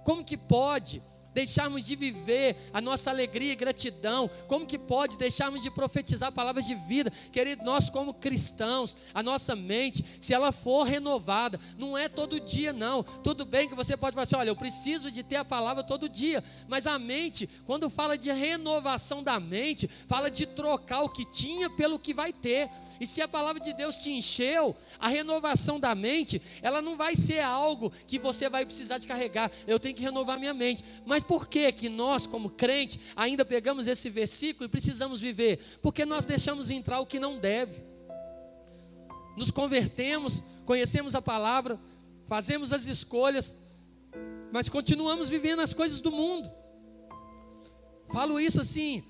[0.05, 4.31] Como que pode deixarmos de viver a nossa alegria e gratidão?
[4.47, 7.11] Como que pode deixarmos de profetizar palavras de vida?
[7.33, 12.73] Querido, nós como cristãos, a nossa mente, se ela for renovada, não é todo dia
[12.73, 13.03] não.
[13.03, 16.09] Tudo bem que você pode falar assim, olha, eu preciso de ter a palavra todo
[16.09, 21.25] dia, mas a mente, quando fala de renovação da mente, fala de trocar o que
[21.25, 22.71] tinha pelo que vai ter.
[23.01, 27.17] E se a palavra de Deus te encheu, a renovação da mente, ela não vai
[27.17, 29.51] ser algo que você vai precisar de carregar.
[29.67, 30.85] Eu tenho que renovar minha mente.
[31.07, 35.79] Mas por que que nós, como crente, ainda pegamos esse versículo e precisamos viver?
[35.81, 37.83] Porque nós deixamos entrar o que não deve.
[39.35, 41.81] Nos convertemos, conhecemos a palavra,
[42.29, 43.57] fazemos as escolhas,
[44.53, 46.53] mas continuamos vivendo as coisas do mundo.
[48.13, 49.03] Falo isso assim,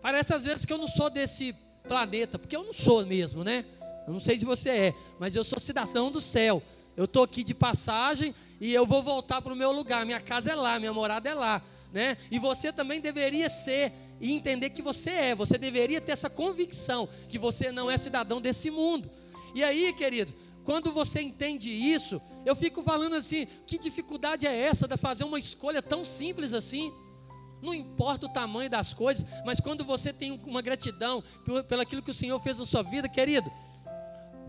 [0.00, 1.52] parece às vezes que eu não sou desse
[1.88, 3.64] planeta, porque eu não sou mesmo, né?
[4.06, 6.62] Eu não sei se você é, mas eu sou cidadão do céu.
[6.96, 10.04] Eu estou aqui de passagem e eu vou voltar para o meu lugar.
[10.04, 11.62] Minha casa é lá, minha morada é lá,
[11.92, 12.16] né?
[12.30, 15.34] E você também deveria ser e entender que você é.
[15.34, 19.10] Você deveria ter essa convicção que você não é cidadão desse mundo.
[19.54, 20.32] E aí, querido,
[20.64, 25.38] quando você entende isso, eu fico falando assim: que dificuldade é essa de fazer uma
[25.38, 26.92] escolha tão simples assim?
[27.62, 31.22] Não importa o tamanho das coisas, mas quando você tem uma gratidão
[31.68, 33.50] pelo aquilo que o Senhor fez na sua vida, querido,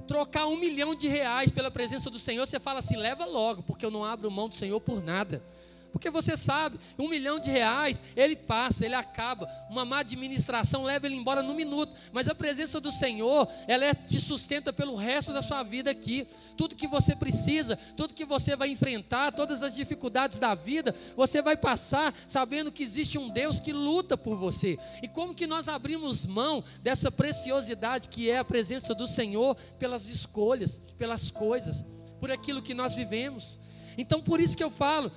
[0.07, 3.85] trocar um milhão de reais pela presença do Senhor, você fala assim: leva logo, porque
[3.85, 5.43] eu não abro mão do Senhor por nada.
[5.91, 9.49] Porque você sabe, um milhão de reais, ele passa, ele acaba.
[9.69, 11.93] Uma má administração leva ele embora no minuto.
[12.11, 16.25] Mas a presença do Senhor, ela é, te sustenta pelo resto da sua vida aqui.
[16.55, 21.41] Tudo que você precisa, tudo que você vai enfrentar, todas as dificuldades da vida, você
[21.41, 24.79] vai passar sabendo que existe um Deus que luta por você.
[25.03, 30.09] E como que nós abrimos mão dessa preciosidade que é a presença do Senhor pelas
[30.09, 31.85] escolhas, pelas coisas,
[32.19, 33.59] por aquilo que nós vivemos.
[33.97, 35.11] Então, por isso que eu falo,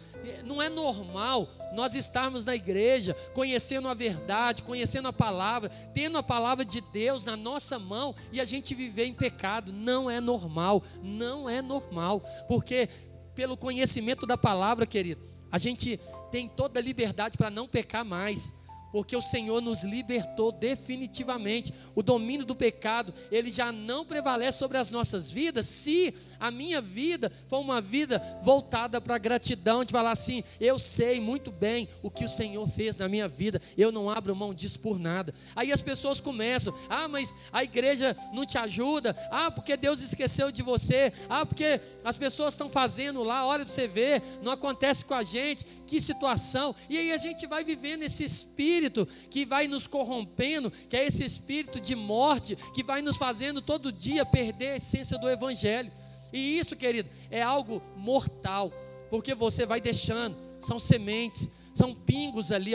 [0.44, 6.22] não é normal nós estarmos na igreja, conhecendo a verdade, conhecendo a palavra, tendo a
[6.22, 9.72] palavra de Deus na nossa mão e a gente viver em pecado.
[9.72, 12.88] Não é normal, não é normal, porque
[13.34, 18.52] pelo conhecimento da palavra, querido, a gente tem toda a liberdade para não pecar mais
[18.94, 21.74] porque o Senhor nos libertou definitivamente.
[21.96, 26.80] O domínio do pecado, ele já não prevalece sobre as nossas vidas, se a minha
[26.80, 31.88] vida for uma vida voltada para a gratidão, de falar assim: eu sei muito bem
[32.04, 35.34] o que o Senhor fez na minha vida, eu não abro mão disso por nada.
[35.56, 40.52] Aí as pessoas começam: ah, mas a igreja não te ajuda, ah, porque Deus esqueceu
[40.52, 45.04] de você, ah, porque as pessoas estão fazendo lá, olha para você ver, não acontece
[45.04, 46.76] com a gente, que situação.
[46.88, 51.06] E aí a gente vai vivendo esse espírito espírito que vai nos corrompendo, que é
[51.06, 55.90] esse espírito de morte, que vai nos fazendo todo dia perder a essência do Evangelho.
[56.32, 58.72] E isso, querido, é algo mortal,
[59.10, 62.72] porque você vai deixando, são sementes, são pingos ali,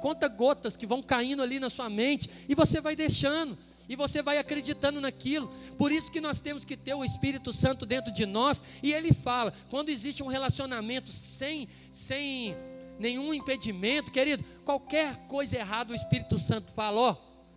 [0.00, 3.56] conta gotas que vão caindo ali na sua mente, e você vai deixando
[3.88, 5.52] e você vai acreditando naquilo.
[5.76, 9.12] Por isso que nós temos que ter o Espírito Santo dentro de nós, e ele
[9.12, 12.56] fala, quando existe um relacionamento sem sem
[12.98, 17.16] nenhum impedimento, querido, qualquer coisa errada o Espírito Santo fala, ó,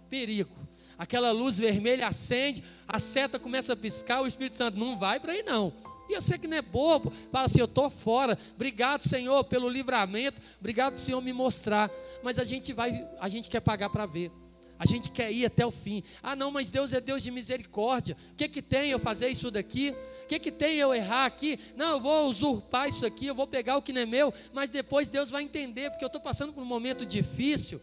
[0.09, 0.51] perigo.
[0.97, 5.33] Aquela luz vermelha acende, a seta começa a piscar, o Espírito Santo não vai para
[5.33, 5.73] aí não.
[6.07, 9.67] E eu sei que não é bobo, fala assim, eu estou fora, obrigado Senhor pelo
[9.67, 11.89] livramento, obrigado Senhor me mostrar,
[12.23, 14.31] mas a gente vai, a gente quer pagar para ver.
[14.77, 16.03] A gente quer ir até o fim.
[16.21, 18.17] Ah, não, mas Deus é Deus de misericórdia.
[18.31, 19.95] O que, que tem eu fazer isso daqui?
[20.23, 21.59] O que, que tem eu errar aqui?
[21.75, 24.69] Não, eu vou usurpar isso aqui, eu vou pegar o que não é meu, mas
[24.69, 27.79] depois Deus vai entender, porque eu estou passando por um momento difícil.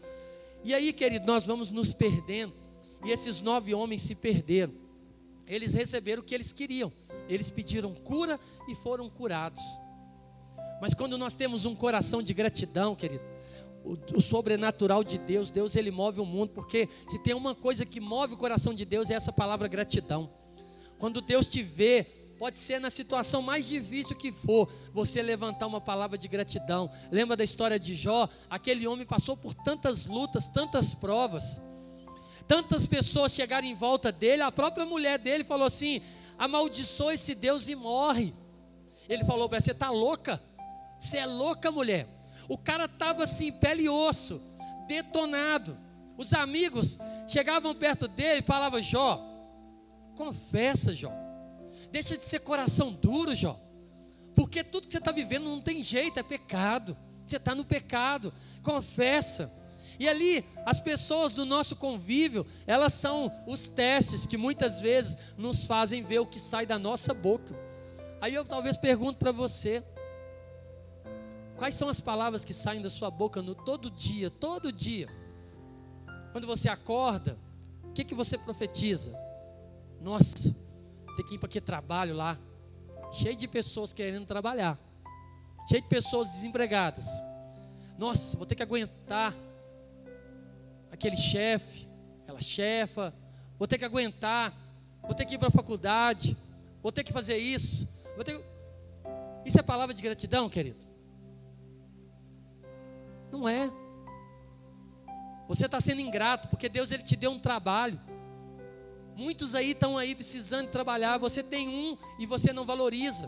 [0.63, 2.53] E aí, querido, nós vamos nos perdendo.
[3.03, 4.73] E esses nove homens se perderam.
[5.47, 6.91] Eles receberam o que eles queriam.
[7.27, 9.63] Eles pediram cura e foram curados.
[10.81, 13.23] Mas quando nós temos um coração de gratidão, querido,
[13.83, 17.85] o, o, sobrenatural de Deus, Deus ele move o mundo, porque se tem uma coisa
[17.85, 20.29] que move o coração de Deus é essa palavra gratidão.
[20.97, 22.03] Quando Deus te vê,
[22.39, 26.89] pode ser na situação mais difícil que for, você levantar uma palavra de gratidão.
[27.11, 28.29] Lembra da história de Jó?
[28.49, 31.59] Aquele homem passou por tantas lutas, tantas provas.
[32.47, 36.01] Tantas pessoas chegaram em volta dele, a própria mulher dele falou assim:
[36.37, 38.33] amaldiçoa esse Deus e morre.
[39.07, 40.41] Ele falou para você: está louca?
[40.99, 42.07] Você é louca, mulher.
[42.53, 44.39] O cara estava assim, pele e osso,
[44.87, 45.75] detonado.
[46.15, 49.33] Os amigos chegavam perto dele e falavam: Jó,
[50.15, 51.11] Confessa, Jó.
[51.91, 53.59] Deixa de ser coração duro, Jó.
[54.35, 56.95] Porque tudo que você está vivendo não tem jeito, é pecado.
[57.25, 58.31] Você está no pecado.
[58.61, 59.51] Confessa.
[59.99, 65.65] E ali, as pessoas do nosso convívio, elas são os testes que muitas vezes nos
[65.65, 67.55] fazem ver o que sai da nossa boca.
[68.21, 69.83] Aí eu talvez pergunto para você:
[71.57, 75.07] quais são as palavras que saem da sua boca no todo dia, todo dia?
[76.31, 77.37] Quando você acorda,
[77.83, 79.13] o que, que você profetiza?
[80.01, 80.55] Nossa,
[81.15, 82.37] tem que ir para que trabalho lá,
[83.11, 84.77] cheio de pessoas querendo trabalhar,
[85.69, 87.07] cheio de pessoas desempregadas.
[87.97, 89.33] Nossa, vou ter que aguentar
[90.91, 91.87] aquele chefe,
[92.23, 93.13] aquela chefa,
[93.57, 94.53] vou ter que aguentar,
[95.03, 96.35] vou ter que ir para a faculdade,
[96.81, 97.87] vou ter que fazer isso,
[98.25, 98.41] ter
[99.45, 100.92] Isso é palavra de gratidão, querido?
[103.33, 103.71] Não é.
[105.47, 107.99] Você está sendo ingrato porque Deus ele te deu um trabalho.
[109.15, 111.17] Muitos aí estão aí precisando trabalhar.
[111.17, 113.27] Você tem um e você não valoriza.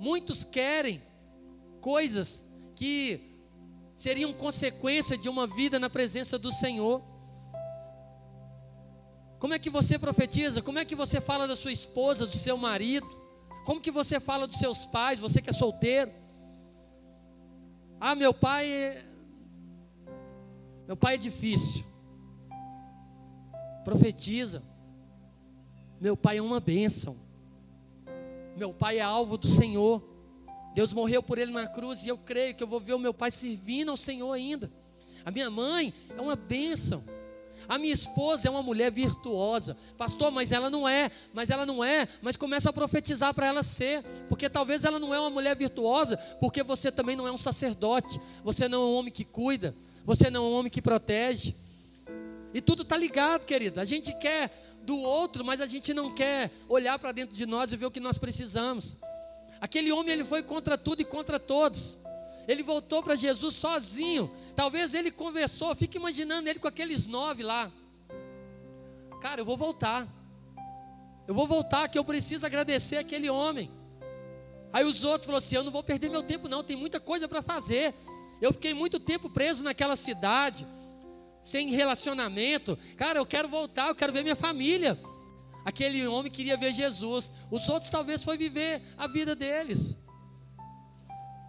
[0.00, 1.00] Muitos querem
[1.80, 2.42] coisas
[2.74, 3.38] que
[3.94, 7.00] seriam consequência de uma vida na presença do Senhor.
[9.38, 10.60] Como é que você profetiza?
[10.60, 13.08] Como é que você fala da sua esposa, do seu marido?
[13.64, 16.21] Como que você fala dos seus pais, você que é solteiro?
[18.04, 19.04] Ah, meu pai é...
[20.88, 21.84] Meu pai é difícil.
[23.84, 24.60] Profetiza.
[26.00, 27.16] Meu pai é uma bênção.
[28.56, 30.02] Meu pai é alvo do Senhor.
[30.74, 33.14] Deus morreu por ele na cruz e eu creio que eu vou ver o meu
[33.14, 34.68] pai servindo ao Senhor ainda.
[35.24, 37.04] A minha mãe é uma bênção.
[37.72, 39.74] A minha esposa é uma mulher virtuosa.
[39.96, 43.62] Pastor, mas ela não é, mas ela não é, mas começa a profetizar para ela
[43.62, 47.38] ser, porque talvez ela não é uma mulher virtuosa, porque você também não é um
[47.38, 51.54] sacerdote, você não é um homem que cuida, você não é um homem que protege.
[52.52, 53.80] E tudo está ligado, querido.
[53.80, 54.50] A gente quer
[54.82, 57.90] do outro, mas a gente não quer olhar para dentro de nós e ver o
[57.90, 58.98] que nós precisamos.
[59.62, 61.98] Aquele homem ele foi contra tudo e contra todos.
[62.48, 64.30] Ele voltou para Jesus sozinho.
[64.54, 67.70] Talvez ele conversou, fica imaginando ele com aqueles nove lá.
[69.20, 70.08] Cara, eu vou voltar.
[71.26, 73.70] Eu vou voltar que eu preciso agradecer aquele homem.
[74.72, 77.28] Aí os outros falaram assim: Eu não vou perder meu tempo, não, tem muita coisa
[77.28, 77.94] para fazer.
[78.40, 80.66] Eu fiquei muito tempo preso naquela cidade,
[81.40, 82.76] sem relacionamento.
[82.96, 84.98] Cara, eu quero voltar, eu quero ver minha família.
[85.64, 87.32] Aquele homem queria ver Jesus.
[87.50, 89.96] Os outros talvez foi viver a vida deles.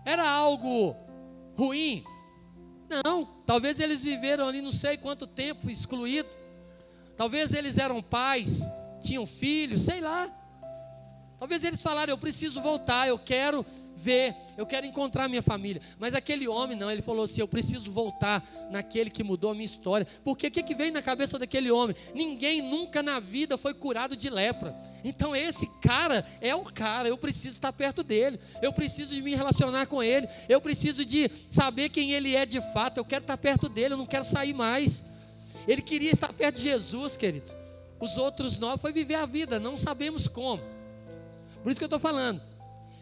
[0.06, 0.96] Era algo
[1.56, 2.04] ruim?
[3.04, 3.26] Não.
[3.46, 6.30] Talvez eles viveram ali não sei quanto tempo excluído.
[7.16, 8.62] Talvez eles eram pais,
[9.02, 10.30] tinham filhos, sei lá.
[11.44, 13.66] Talvez eles falaram: Eu preciso voltar, eu quero
[13.98, 15.82] ver, eu quero encontrar minha família.
[16.00, 18.42] Mas aquele homem não, ele falou assim: eu preciso voltar
[18.72, 20.08] naquele que mudou a minha história.
[20.24, 21.98] Porque o que, que vem na cabeça daquele homem?
[22.16, 24.74] Ninguém nunca na vida foi curado de lepra.
[25.04, 29.36] Então esse cara é o cara, eu preciso estar perto dele, eu preciso de me
[29.36, 33.38] relacionar com ele, eu preciso de saber quem ele é de fato, eu quero estar
[33.38, 35.04] perto dele, eu não quero sair mais.
[35.68, 37.52] Ele queria estar perto de Jesus, querido.
[38.00, 40.73] Os outros nove foi viver a vida, não sabemos como.
[41.64, 42.42] Por isso que eu estou falando.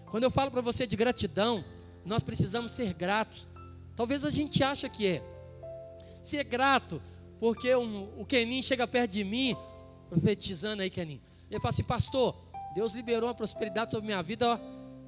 [0.05, 1.65] Quando eu falo para você de gratidão,
[2.05, 3.47] nós precisamos ser gratos.
[3.95, 5.23] Talvez a gente acha que é.
[6.21, 7.01] Ser grato,
[7.39, 9.57] porque um, o Kenin chega perto de mim,
[10.09, 11.19] profetizando aí, Kenin.
[11.49, 12.35] Ele fala assim, pastor,
[12.75, 14.59] Deus liberou a prosperidade sobre minha vida, ó.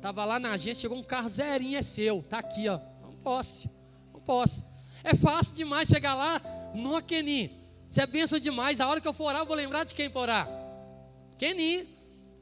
[0.01, 2.79] Tava lá na agência, chegou um carro zerinho, é seu, tá aqui, ó.
[3.01, 3.69] Não posso,
[4.11, 4.65] não posso.
[5.03, 6.41] É fácil demais chegar lá,
[6.73, 7.51] não, Kenin.
[7.87, 8.81] Você é benção demais.
[8.81, 10.49] A hora que eu for orar, eu vou lembrar de quem for orar.
[11.37, 11.87] Kenin.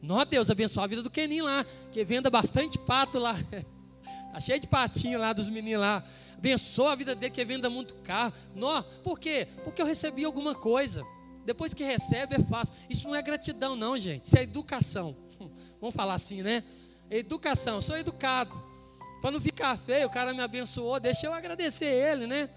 [0.02, 3.36] Nó Deus, abençoa a vida do Kenin lá, que venda bastante pato lá.
[4.32, 6.02] Tá cheio de patinho lá dos meninos lá.
[6.38, 8.34] Abençoa a vida dele que venda muito carro.
[8.56, 9.46] Nó, por quê?
[9.66, 11.06] Porque eu recebi alguma coisa.
[11.46, 12.74] Depois que recebe é fácil.
[12.90, 14.24] Isso não é gratidão, não, gente.
[14.24, 15.18] Isso é educação.
[15.82, 16.64] Vamos falar assim, né?
[17.10, 17.76] Educação.
[17.76, 18.52] Eu sou educado.
[19.22, 22.50] Para não ficar feio, o cara me abençoou, deixa eu agradecer ele, né?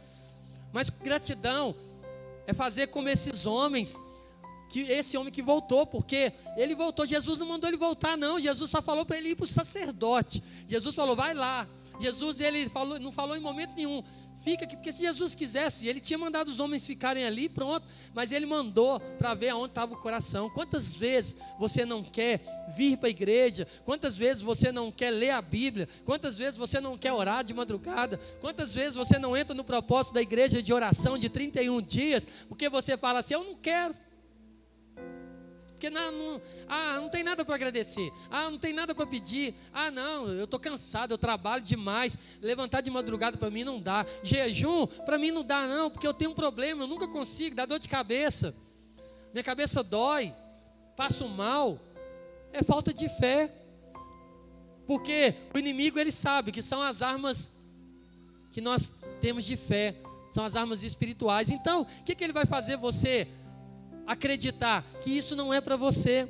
[0.73, 1.75] Mas gratidão
[2.47, 4.01] é fazer como esses homens
[4.75, 8.41] que esse homem que voltou, porque ele voltou, Jesus não mandou ele voltar, não.
[8.41, 10.43] Jesus só falou para ele ir para o sacerdote.
[10.67, 11.69] Jesus falou, vai lá.
[12.01, 14.03] Jesus ele falou, não falou em momento nenhum,
[14.41, 18.33] fica aqui, porque se Jesus quisesse, ele tinha mandado os homens ficarem ali, pronto, mas
[18.33, 20.51] ele mandou para ver aonde estava o coração.
[20.51, 22.41] Quantas vezes você não quer
[22.77, 23.69] vir para a igreja?
[23.85, 25.89] Quantas vezes você não quer ler a Bíblia?
[26.05, 28.19] Quantas vezes você não quer orar de madrugada?
[28.41, 32.69] Quantas vezes você não entra no propósito da igreja de oração de 31 dias, porque
[32.69, 33.95] você fala assim: eu não quero.
[35.85, 38.11] Porque não, não, ah, não tem nada para agradecer.
[38.31, 39.55] Ah, não tem nada para pedir.
[39.71, 42.17] Ah, não, eu estou cansado, eu trabalho demais.
[42.41, 44.07] Levantar de madrugada para mim não dá.
[44.23, 47.67] Jejum, para mim não dá, não, porque eu tenho um problema, eu nunca consigo, dá
[47.67, 48.55] dor de cabeça.
[49.31, 50.33] Minha cabeça dói.
[50.97, 51.79] faço mal,
[52.51, 53.53] é falta de fé.
[54.87, 57.53] Porque o inimigo ele sabe que são as armas
[58.53, 59.97] que nós temos de fé,
[60.31, 61.51] são as armas espirituais.
[61.51, 63.29] Então, o que, que ele vai fazer você
[64.07, 66.29] acreditar que isso não é para você,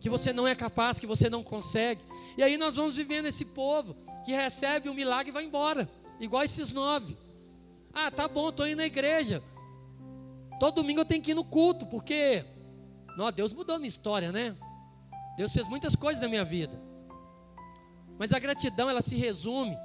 [0.00, 2.02] que você não é capaz, que você não consegue?
[2.36, 5.88] E aí nós vamos vivendo esse povo que recebe o milagre e vai embora,
[6.18, 7.16] igual esses nove.
[7.92, 9.42] Ah, tá bom, estou indo na igreja.
[10.58, 12.44] Todo domingo eu tenho que ir no culto, porque
[13.16, 14.56] não, Deus mudou minha história, né?
[15.36, 16.80] Deus fez muitas coisas na minha vida.
[18.18, 19.76] Mas a gratidão, ela se resume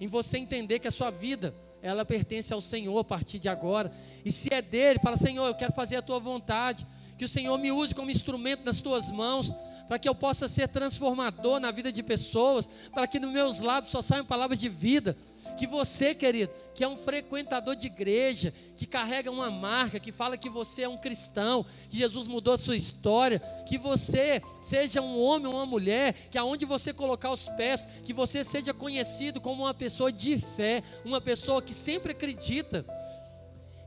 [0.00, 3.92] em você entender que a sua vida, ela pertence ao Senhor a partir de agora.
[4.24, 6.86] E se é dele, fala: Senhor, eu quero fazer a tua vontade.
[7.16, 9.54] Que o Senhor me use como instrumento nas tuas mãos,
[9.86, 13.92] para que eu possa ser transformador na vida de pessoas, para que nos meus lábios
[13.92, 15.16] só saiam palavras de vida,
[15.56, 20.36] que você, querido, que é um frequentador de igreja, que carrega uma marca, que fala
[20.36, 23.38] que você é um cristão, que Jesus mudou a sua história,
[23.68, 28.12] que você seja um homem ou uma mulher, que aonde você colocar os pés, que
[28.12, 32.86] você seja conhecido como uma pessoa de fé, uma pessoa que sempre acredita.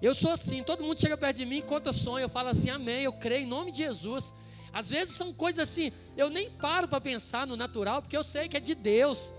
[0.01, 3.03] Eu sou assim, todo mundo chega perto de mim, conta sonho, eu falo assim, amém,
[3.03, 4.34] eu creio em nome de Jesus.
[4.74, 8.47] Às vezes são coisas assim, eu nem paro para pensar no natural, porque eu sei
[8.47, 9.34] que é de Deus.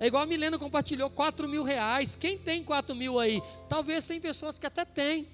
[0.00, 2.16] É igual a Milena compartilhou, 4 mil reais.
[2.16, 3.42] Quem tem 4 mil aí?
[3.68, 5.28] Talvez tem pessoas que até tem.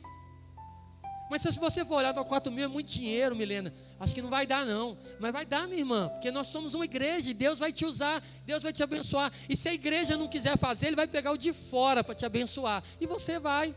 [1.31, 3.73] Mas se você for olhar, 4 mil é muito dinheiro, Milena.
[4.01, 4.99] Acho que não vai dar, não.
[5.21, 8.23] Mas vai dar, minha irmã, porque nós somos uma igreja e Deus vai te usar,
[8.45, 9.33] Deus vai te abençoar.
[9.49, 12.27] E se a igreja não quiser fazer, Ele vai pegar o de fora para te
[12.27, 12.83] abençoar.
[13.01, 13.75] E você vai.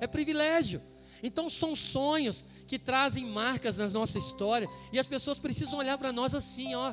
[0.00, 0.82] É privilégio.
[1.22, 4.68] Então são sonhos que trazem marcas na nossa história.
[4.92, 6.92] E as pessoas precisam olhar para nós assim, ó.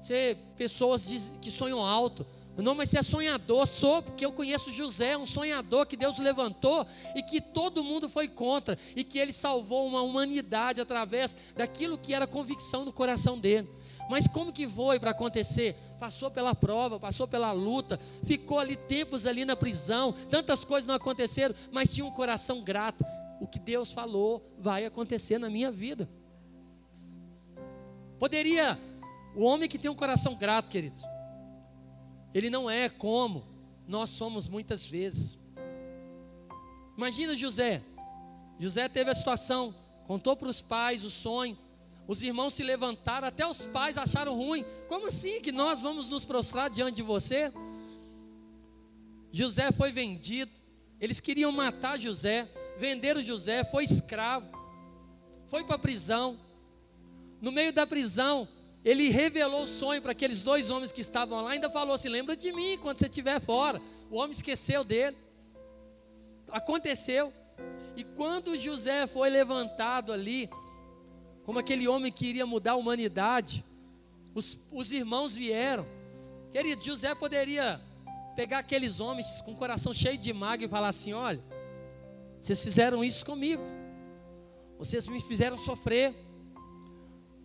[0.00, 1.06] Ser pessoas
[1.40, 2.26] que sonham alto
[2.62, 6.86] não, mas se é sonhador, sou, porque eu conheço José, um sonhador que Deus levantou
[7.14, 12.12] e que todo mundo foi contra, e que ele salvou uma humanidade através daquilo que
[12.12, 13.68] era convicção no coração dele.
[14.10, 15.76] Mas como que foi para acontecer?
[16.00, 20.96] Passou pela prova, passou pela luta, ficou ali tempos ali na prisão, tantas coisas não
[20.96, 23.04] aconteceram, mas tinha um coração grato.
[23.40, 26.08] O que Deus falou vai acontecer na minha vida.
[28.18, 28.76] Poderia,
[29.34, 31.00] o homem que tem um coração grato, queridos,
[32.34, 33.46] ele não é como
[33.86, 35.38] nós somos muitas vezes.
[36.96, 37.82] Imagina José.
[38.58, 39.74] José teve a situação,
[40.06, 41.58] contou para os pais o sonho.
[42.06, 44.64] Os irmãos se levantaram, até os pais acharam ruim.
[44.88, 47.52] Como assim que nós vamos nos prostrar diante de você?
[49.32, 50.50] José foi vendido.
[51.00, 54.46] Eles queriam matar José, venderam José, foi escravo,
[55.48, 56.38] foi para a prisão.
[57.40, 58.46] No meio da prisão,
[58.84, 62.34] ele revelou o sonho para aqueles dois homens que estavam lá, ainda falou assim: lembra
[62.34, 63.80] de mim quando você estiver fora.
[64.10, 65.16] O homem esqueceu dele.
[66.50, 67.32] Aconteceu.
[67.94, 70.48] E quando José foi levantado ali,
[71.44, 73.64] como aquele homem que iria mudar a humanidade,
[74.34, 75.86] os, os irmãos vieram.
[76.50, 77.80] Querido, José poderia
[78.34, 81.42] pegar aqueles homens com o coração cheio de mágoa e falar assim: olha,
[82.40, 83.62] vocês fizeram isso comigo,
[84.78, 86.14] vocês me fizeram sofrer.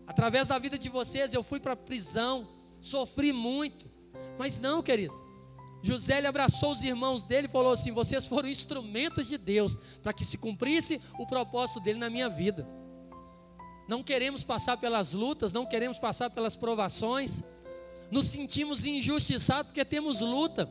[0.08, 2.48] Através da vida de vocês eu fui para a prisão,
[2.80, 3.90] sofri muito.
[4.38, 5.14] Mas não, querido.
[5.82, 10.14] José ele abraçou os irmãos dele e falou assim: Vocês foram instrumentos de Deus para
[10.14, 12.68] que se cumprisse o propósito dele na minha vida.
[13.88, 17.44] Não queremos passar pelas lutas, não queremos passar pelas provações,
[18.10, 20.68] nos sentimos injustiçados porque temos luta.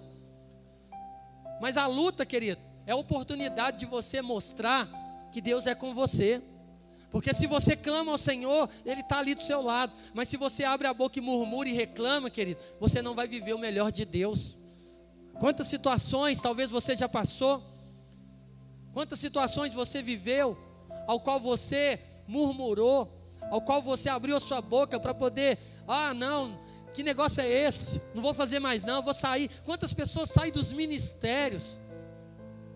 [1.60, 4.88] Mas a luta, querido, é a oportunidade de você mostrar
[5.32, 6.42] que Deus é com você.
[7.14, 9.92] Porque se você clama ao Senhor, Ele está ali do seu lado.
[10.12, 13.52] Mas se você abre a boca e murmura e reclama, querido, você não vai viver
[13.52, 14.58] o melhor de Deus.
[15.38, 17.62] Quantas situações talvez você já passou?
[18.92, 20.58] Quantas situações você viveu,
[21.06, 23.08] ao qual você murmurou,
[23.48, 26.58] ao qual você abriu a sua boca para poder, ah, não,
[26.92, 28.02] que negócio é esse?
[28.12, 29.48] Não vou fazer mais não, vou sair.
[29.64, 31.78] Quantas pessoas saem dos ministérios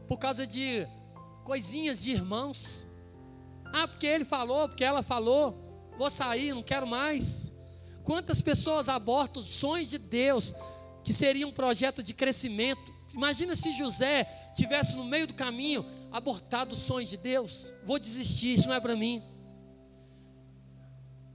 [0.06, 0.86] por causa de
[1.42, 2.86] coisinhas de irmãos?
[3.72, 7.52] Ah, porque ele falou, porque ela falou, vou sair, não quero mais.
[8.04, 10.54] Quantas pessoas abortam os sonhos de Deus,
[11.04, 12.92] que seria um projeto de crescimento?
[13.14, 17.72] Imagina se José tivesse no meio do caminho abortado os sonhos de Deus.
[17.84, 19.22] Vou desistir, isso não é para mim.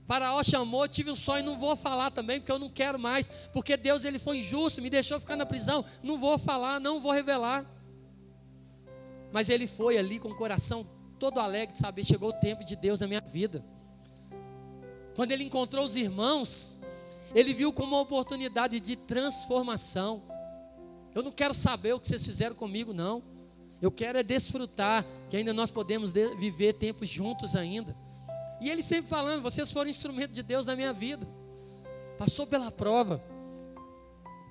[0.06, 3.76] Faraó chamou, tive um sonho, não vou falar também, porque eu não quero mais, porque
[3.76, 7.64] Deus ele foi injusto, me deixou ficar na prisão, não vou falar, não vou revelar.
[9.32, 12.76] Mas ele foi ali com o coração todo alegre de saber chegou o tempo de
[12.76, 13.64] Deus na minha vida.
[15.14, 16.74] Quando ele encontrou os irmãos,
[17.34, 20.22] ele viu como uma oportunidade de transformação.
[21.14, 23.22] Eu não quero saber o que vocês fizeram comigo, não.
[23.80, 27.94] Eu quero é desfrutar que ainda nós podemos viver tempos juntos ainda.
[28.60, 31.28] E ele sempre falando: vocês foram instrumento de Deus na minha vida.
[32.18, 33.22] Passou pela prova.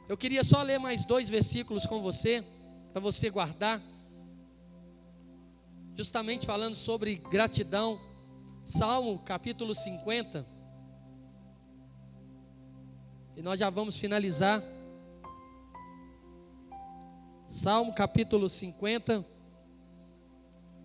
[0.08, 2.44] Eu queria só ler mais dois versículos com você,
[2.92, 3.82] para você guardar.
[5.96, 8.02] Justamente falando sobre gratidão.
[8.64, 10.46] Salmo capítulo 50.
[13.36, 14.64] E nós já vamos finalizar.
[17.46, 19.24] Salmo capítulo 50,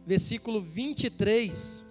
[0.06, 1.82] versículo 23.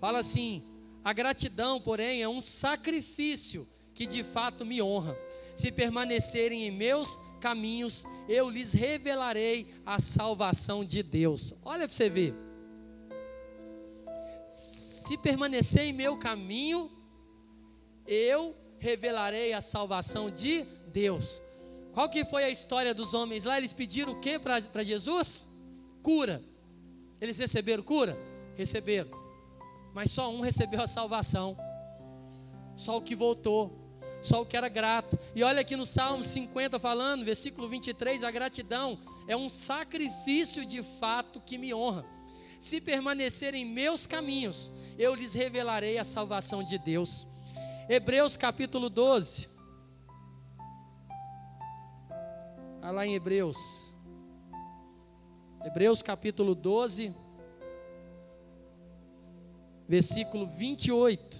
[0.00, 0.64] Fala assim:
[1.04, 5.16] a gratidão, porém, é um sacrifício que de fato me honra.
[5.54, 11.52] Se permanecerem em meus caminhos, eu lhes revelarei a salvação de Deus.
[11.64, 12.34] Olha para você ver.
[14.48, 16.88] Se permanecer em meu caminho,
[18.06, 21.40] eu revelarei a salvação de Deus.
[21.92, 23.58] Qual que foi a história dos homens lá?
[23.58, 25.48] Eles pediram o que para Jesus?
[26.02, 26.42] Cura.
[27.20, 28.16] Eles receberam cura?
[28.56, 29.10] Receberam.
[29.92, 31.56] Mas só um recebeu a salvação.
[32.76, 33.79] Só o que voltou.
[34.22, 35.18] Só o que era grato.
[35.34, 40.82] E olha aqui no Salmo 50 falando, versículo 23, a gratidão é um sacrifício de
[40.82, 42.04] fato que me honra.
[42.58, 47.26] Se permanecerem em meus caminhos, eu lhes revelarei a salvação de Deus.
[47.88, 49.48] Hebreus capítulo 12.
[52.82, 53.56] Olha lá em Hebreus.
[55.64, 57.14] Hebreus capítulo 12
[59.90, 61.39] versículo 28.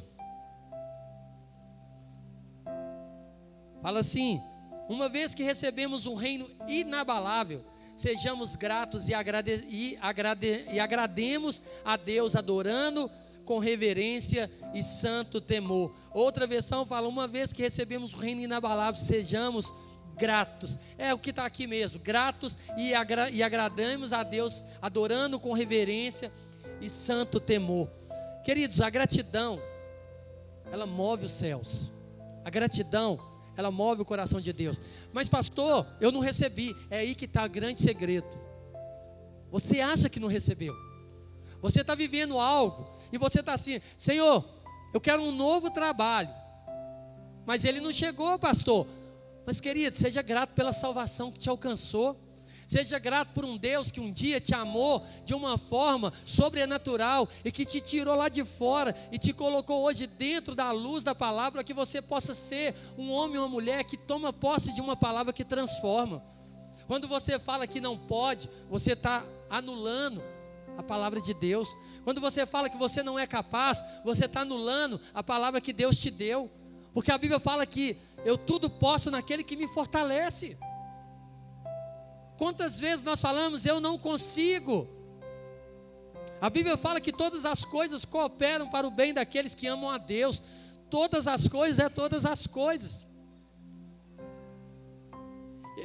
[3.83, 4.41] Fala assim:
[4.89, 7.65] Uma vez que recebemos um reino inabalável,
[7.97, 13.11] sejamos gratos e, agrade, e, agrade, e agrademos a Deus adorando
[13.45, 15.95] com reverência e santo temor.
[16.13, 19.73] Outra versão fala: Uma vez que recebemos um reino inabalável, sejamos
[20.17, 20.79] gratos.
[20.99, 25.53] É o que está aqui mesmo: gratos e, agra, e agradamos a Deus adorando com
[25.53, 26.31] reverência
[26.81, 27.89] e santo temor.
[28.45, 29.61] Queridos, a gratidão,
[30.71, 31.91] ela move os céus.
[32.45, 33.19] A gratidão,
[33.61, 34.81] ela move o coração de Deus.
[35.13, 36.75] Mas, pastor, eu não recebi.
[36.91, 38.27] É aí que está o grande segredo.
[39.51, 40.75] Você acha que não recebeu.
[41.63, 44.45] Você está vivendo algo e você está assim, Senhor,
[44.93, 46.31] eu quero um novo trabalho.
[47.47, 48.87] Mas ele não chegou, pastor.
[49.47, 52.17] Mas, querido, seja grato pela salvação que te alcançou.
[52.71, 57.51] Seja grato por um Deus que um dia te amou de uma forma sobrenatural e
[57.51, 61.65] que te tirou lá de fora e te colocou hoje dentro da luz da palavra,
[61.65, 65.33] que você possa ser um homem ou uma mulher que toma posse de uma palavra
[65.33, 66.23] que transforma.
[66.87, 70.23] Quando você fala que não pode, você está anulando
[70.79, 71.77] a palavra de Deus.
[72.05, 75.99] Quando você fala que você não é capaz, você está anulando a palavra que Deus
[75.99, 76.49] te deu.
[76.95, 80.57] Porque a Bíblia fala que eu tudo posso naquele que me fortalece.
[82.41, 84.89] Quantas vezes nós falamos, eu não consigo?
[86.41, 89.99] A Bíblia fala que todas as coisas cooperam para o bem daqueles que amam a
[89.99, 90.41] Deus.
[90.89, 93.05] Todas as coisas é todas as coisas.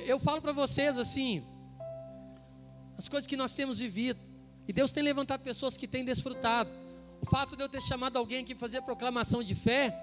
[0.06, 1.45] Eu falo para vocês assim,
[2.97, 4.22] as coisas que nós temos vivido,
[4.66, 6.70] e Deus tem levantado pessoas que têm desfrutado.
[7.22, 9.93] O fato de eu ter chamado alguém aqui para fazer proclamação de fé,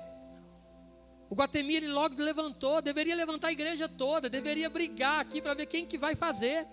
[1.33, 5.65] o Guatemi ele logo levantou, deveria levantar a igreja toda, deveria brigar aqui para ver
[5.65, 6.67] quem que vai fazer.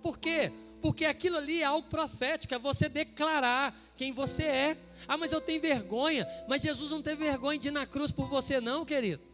[0.00, 0.52] Por quê?
[0.80, 4.76] Porque aquilo ali é algo profético, é você declarar quem você é.
[5.08, 6.24] Ah, mas eu tenho vergonha.
[6.46, 9.24] Mas Jesus não teve vergonha de ir na cruz por você, não, querido.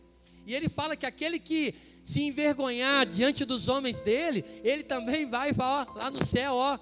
[0.47, 5.53] E ele fala que aquele que se envergonhar diante dos homens dele, ele também vai
[5.53, 6.79] falar lá no céu, ó,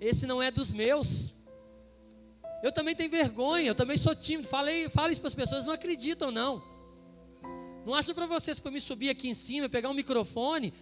[0.00, 1.32] esse não é dos meus.
[2.62, 4.48] Eu também tenho vergonha, eu também sou tímido.
[4.48, 6.62] Falei, falo isso para as pessoas, não acreditam não.
[7.86, 10.74] Não acho para vocês para me subir aqui em cima, pegar um microfone.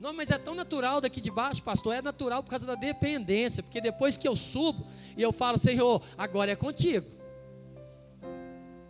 [0.00, 1.94] Não, mas é tão natural daqui de baixo, pastor.
[1.94, 3.62] É natural por causa da dependência.
[3.62, 7.06] Porque depois que eu subo e eu falo, Senhor, agora é contigo.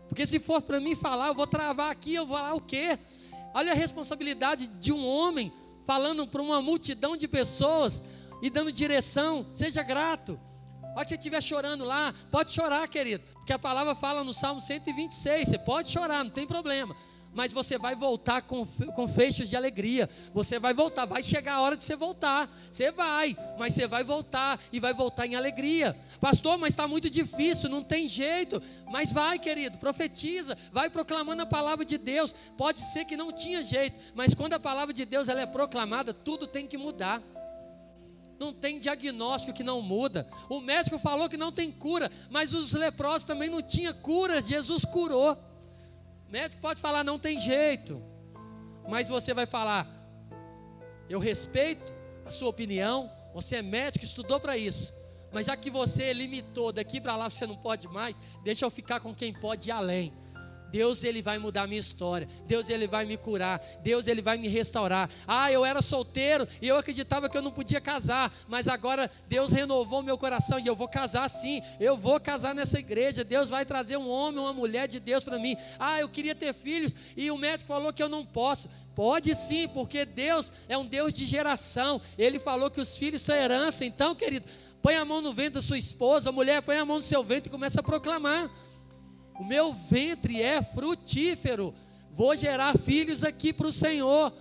[0.08, 2.98] Porque se for para mim falar, eu vou travar aqui, eu vou falar o quê?
[3.54, 5.52] Olha a responsabilidade de um homem
[5.84, 8.02] falando para uma multidão de pessoas
[8.42, 9.46] e dando direção.
[9.54, 10.38] Seja grato.
[10.96, 13.22] Hora que você estiver chorando lá, pode chorar, querido.
[13.34, 15.46] Porque a palavra fala no Salmo 126.
[15.46, 16.96] Você pode chorar, não tem problema.
[17.34, 20.08] Mas você vai voltar com, com fechos de alegria.
[20.32, 22.48] Você vai voltar, vai chegar a hora de você voltar.
[22.72, 25.94] Você vai, mas você vai voltar e vai voltar em alegria.
[26.18, 28.62] Pastor, mas está muito difícil, não tem jeito.
[28.90, 32.34] Mas vai, querido, profetiza, vai proclamando a palavra de Deus.
[32.56, 36.14] Pode ser que não tinha jeito, mas quando a palavra de Deus ela é proclamada,
[36.14, 37.22] tudo tem que mudar.
[38.38, 40.28] Não tem diagnóstico que não muda.
[40.48, 44.42] O médico falou que não tem cura, mas os leprosos também não tinham cura.
[44.42, 45.32] Jesus curou.
[46.28, 48.02] O médico pode falar, não tem jeito.
[48.88, 49.88] Mas você vai falar,
[51.08, 53.10] eu respeito a sua opinião.
[53.32, 54.94] Você é médico, estudou para isso.
[55.32, 59.00] mas já que você limitou daqui para lá, você não pode mais, deixa eu ficar
[59.00, 60.12] com quem pode ir além.
[60.70, 62.28] Deus ele vai mudar a minha história.
[62.46, 63.60] Deus ele vai me curar.
[63.82, 65.10] Deus ele vai me restaurar.
[65.26, 69.52] Ah, eu era solteiro e eu acreditava que eu não podia casar, mas agora Deus
[69.52, 71.62] renovou meu coração e eu vou casar sim.
[71.78, 73.24] Eu vou casar nessa igreja.
[73.24, 75.56] Deus vai trazer um homem, uma mulher de Deus para mim.
[75.78, 78.68] Ah, eu queria ter filhos e o médico falou que eu não posso.
[78.94, 82.00] Pode sim, porque Deus é um Deus de geração.
[82.16, 83.84] Ele falou que os filhos são herança.
[83.84, 84.46] Então, querido,
[84.80, 87.22] põe a mão no ventre da sua esposa, a mulher põe a mão no seu
[87.22, 88.50] ventre e começa a proclamar.
[89.38, 91.74] O meu ventre é frutífero.
[92.14, 94.32] Vou gerar filhos aqui para o Senhor.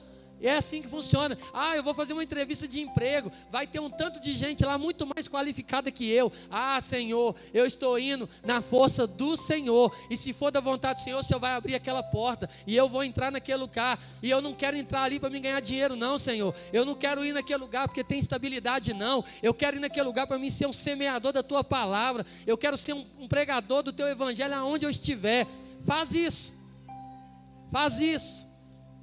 [0.45, 1.35] É assim que funciona.
[1.51, 3.31] Ah, eu vou fazer uma entrevista de emprego.
[3.49, 6.31] Vai ter um tanto de gente lá muito mais qualificada que eu.
[6.51, 9.91] Ah, Senhor, eu estou indo na força do Senhor.
[10.07, 12.47] E se for da vontade do Senhor, o Senhor vai abrir aquela porta.
[12.67, 13.99] E eu vou entrar naquele lugar.
[14.21, 16.53] E eu não quero entrar ali para me ganhar dinheiro, não, Senhor.
[16.71, 19.25] Eu não quero ir naquele lugar porque tem estabilidade, não.
[19.41, 22.23] Eu quero ir naquele lugar para mim ser um semeador da tua palavra.
[22.45, 25.47] Eu quero ser um, um pregador do teu evangelho aonde eu estiver.
[25.83, 26.53] Faz isso.
[27.71, 28.45] Faz isso.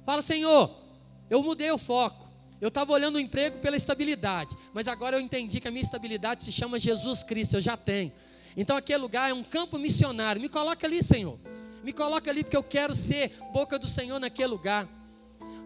[0.05, 0.82] Fala, Senhor.
[1.29, 2.27] Eu mudei o foco.
[2.61, 6.45] Eu estava olhando o emprego pela estabilidade, mas agora eu entendi que a minha estabilidade
[6.45, 8.11] se chama Jesus Cristo, eu já tenho.
[8.55, 10.41] Então aquele lugar é um campo missionário.
[10.41, 11.37] Me coloca ali, Senhor.
[11.83, 14.87] Me coloca ali porque eu quero ser boca do Senhor naquele lugar.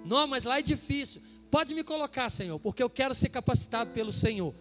[0.03, 1.21] Não, mas lá é difícil.
[1.51, 4.53] Pode me colocar, Senhor, porque eu quero ser capacitado pelo Senhor.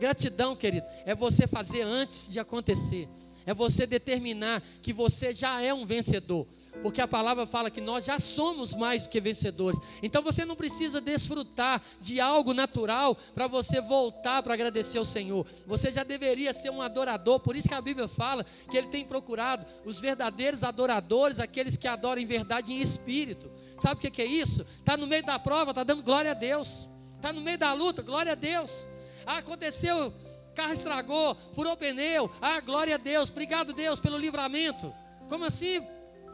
[0.00, 3.08] Gratidão, querido, é você fazer antes de acontecer.
[3.46, 6.46] É você determinar que você já é um vencedor
[6.82, 9.80] porque a palavra fala que nós já somos mais do que vencedores.
[10.02, 15.46] Então você não precisa desfrutar de algo natural para você voltar para agradecer ao Senhor.
[15.66, 19.04] Você já deveria ser um adorador, por isso que a Bíblia fala que ele tem
[19.04, 23.50] procurado os verdadeiros adoradores, aqueles que adoram em verdade e em espírito.
[23.80, 24.66] Sabe o que é isso?
[24.78, 26.88] Está no meio da prova, está dando glória a Deus.
[27.16, 28.86] Está no meio da luta, glória a Deus.
[29.26, 30.12] Ah, aconteceu,
[30.54, 32.30] carro estragou, furou pneu.
[32.40, 34.92] Ah, glória a Deus, obrigado Deus pelo livramento.
[35.28, 35.80] Como assim?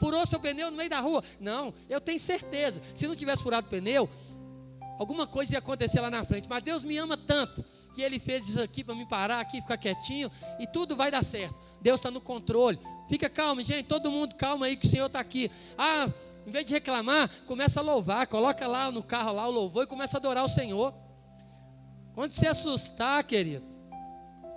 [0.00, 1.22] Furou seu pneu no meio da rua.
[1.38, 2.82] Não, eu tenho certeza.
[2.94, 4.08] Se não tivesse furado o pneu,
[4.98, 6.48] alguma coisa ia acontecer lá na frente.
[6.48, 9.76] Mas Deus me ama tanto que Ele fez isso aqui para me parar aqui, ficar
[9.76, 11.54] quietinho e tudo vai dar certo.
[11.80, 12.78] Deus está no controle.
[13.08, 13.86] Fica calmo, gente.
[13.86, 15.50] Todo mundo calma aí que o Senhor está aqui.
[15.76, 16.08] Ah,
[16.46, 18.26] em vez de reclamar, começa a louvar.
[18.26, 20.94] Coloca lá no carro lá o louvor e começa a adorar o Senhor.
[22.14, 23.64] Quando você assustar, querido,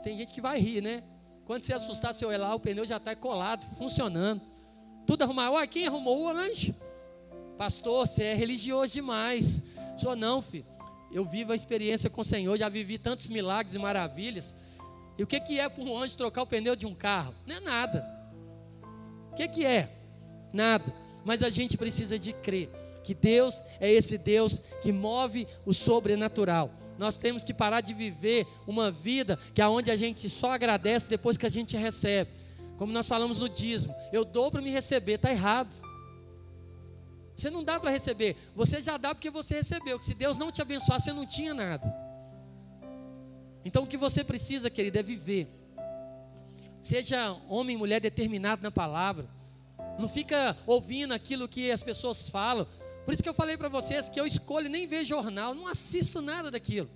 [0.03, 1.03] tem gente que vai rir, né?
[1.45, 4.52] Quando você assustar, seu lá, o pneu já está colado, funcionando.
[5.05, 5.51] Tudo arrumar.
[5.51, 6.73] Uai, quem arrumou o anjo?
[7.57, 9.61] Pastor, você é religioso demais.
[9.97, 10.65] Sou não, filho.
[11.11, 14.55] Eu vivo a experiência com o Senhor, já vivi tantos milagres e maravilhas.
[15.17, 17.35] E o que, que é para um anjo trocar o pneu de um carro?
[17.45, 18.03] Não é nada.
[19.31, 19.89] O que, que é?
[20.51, 20.91] Nada.
[21.23, 22.69] Mas a gente precisa de crer
[23.03, 26.71] que Deus é esse Deus que move o sobrenatural.
[26.97, 31.09] Nós temos que parar de viver uma vida que é onde a gente só agradece
[31.09, 32.31] depois que a gente recebe.
[32.77, 35.73] Como nós falamos no dízimo, eu dou para me receber, está errado.
[37.35, 39.99] Você não dá para receber, você já dá porque você recebeu.
[39.99, 41.93] Que se Deus não te abençoar, você não tinha nada.
[43.65, 45.47] Então o que você precisa, querido, é viver.
[46.81, 49.27] Seja homem e mulher determinado na palavra.
[49.97, 52.67] Não fica ouvindo aquilo que as pessoas falam.
[53.05, 56.21] Por isso que eu falei para vocês que eu escolho nem ver jornal, não assisto
[56.21, 56.89] nada daquilo.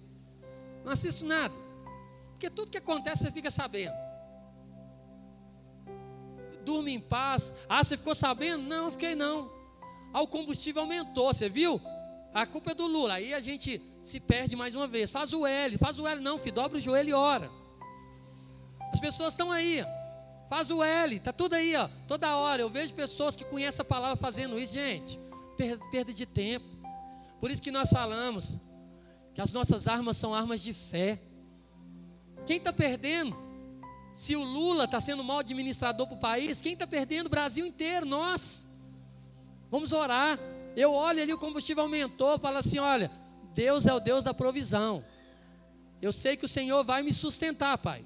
[0.83, 1.53] Não assisto nada.
[2.31, 4.06] Porque tudo que acontece você fica sabendo
[6.67, 7.53] durma em paz.
[7.69, 8.63] Ah, você ficou sabendo?
[8.63, 9.49] Não, fiquei não.
[10.13, 11.81] Ah, o combustível aumentou, você viu?
[12.33, 13.13] A culpa é do Lula.
[13.13, 15.09] Aí a gente se perde mais uma vez.
[15.09, 17.49] Faz o L, faz o L, não, filho, dobra o joelho e ora.
[18.91, 19.83] As pessoas estão aí,
[20.49, 22.61] faz o L, tá tudo aí, ó, toda hora.
[22.61, 25.19] Eu vejo pessoas que conhecem a palavra fazendo isso, gente,
[25.91, 26.65] perda de tempo.
[27.39, 28.59] Por isso que nós falamos
[29.33, 31.21] que as nossas armas são armas de fé.
[32.45, 33.46] Quem está perdendo?
[34.17, 37.27] Se o Lula está sendo mal administrador para o país, quem está perdendo?
[37.27, 38.65] O Brasil inteiro, nós.
[39.69, 40.39] Vamos orar.
[40.75, 43.11] Eu olho ali, o combustível aumentou, falo assim: olha,
[43.53, 45.05] Deus é o Deus da provisão.
[46.01, 48.03] Eu sei que o Senhor vai me sustentar, Pai.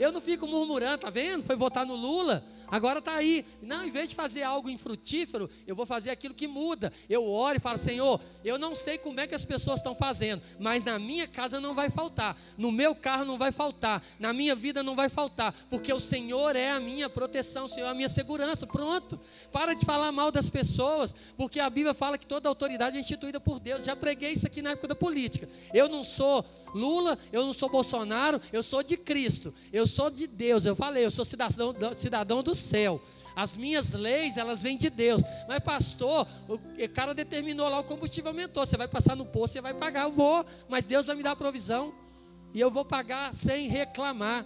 [0.00, 1.44] Eu não fico murmurando, tá vendo?
[1.44, 2.42] Foi votar no Lula,
[2.72, 3.44] agora está aí.
[3.62, 6.92] Não, em vez de fazer algo infrutífero, eu vou fazer aquilo que muda.
[7.08, 10.42] Eu oro e falo, Senhor, eu não sei como é que as pessoas estão fazendo,
[10.58, 14.56] mas na minha casa não vai faltar, no meu carro não vai faltar, na minha
[14.56, 17.94] vida não vai faltar, porque o Senhor é a minha proteção, o Senhor é a
[17.94, 18.66] minha segurança.
[18.66, 19.20] Pronto.
[19.52, 23.38] Para de falar mal das pessoas, porque a Bíblia fala que toda autoridade é instituída
[23.38, 23.84] por Deus.
[23.84, 25.48] Já preguei isso aqui na época da política.
[25.74, 26.44] Eu não sou
[26.74, 30.64] Lula, eu não sou Bolsonaro, eu sou de Cristo, eu sou de Deus.
[30.64, 33.00] Eu falei, eu sou cidadão, cidadão do céu.
[33.34, 35.22] As minhas leis, elas vêm de Deus.
[35.48, 38.64] Mas, pastor, o cara determinou lá, o combustível aumentou.
[38.64, 40.02] Você vai passar no posto, você vai pagar.
[40.04, 41.94] Eu vou, mas Deus vai me dar a provisão.
[42.54, 44.44] E eu vou pagar sem reclamar.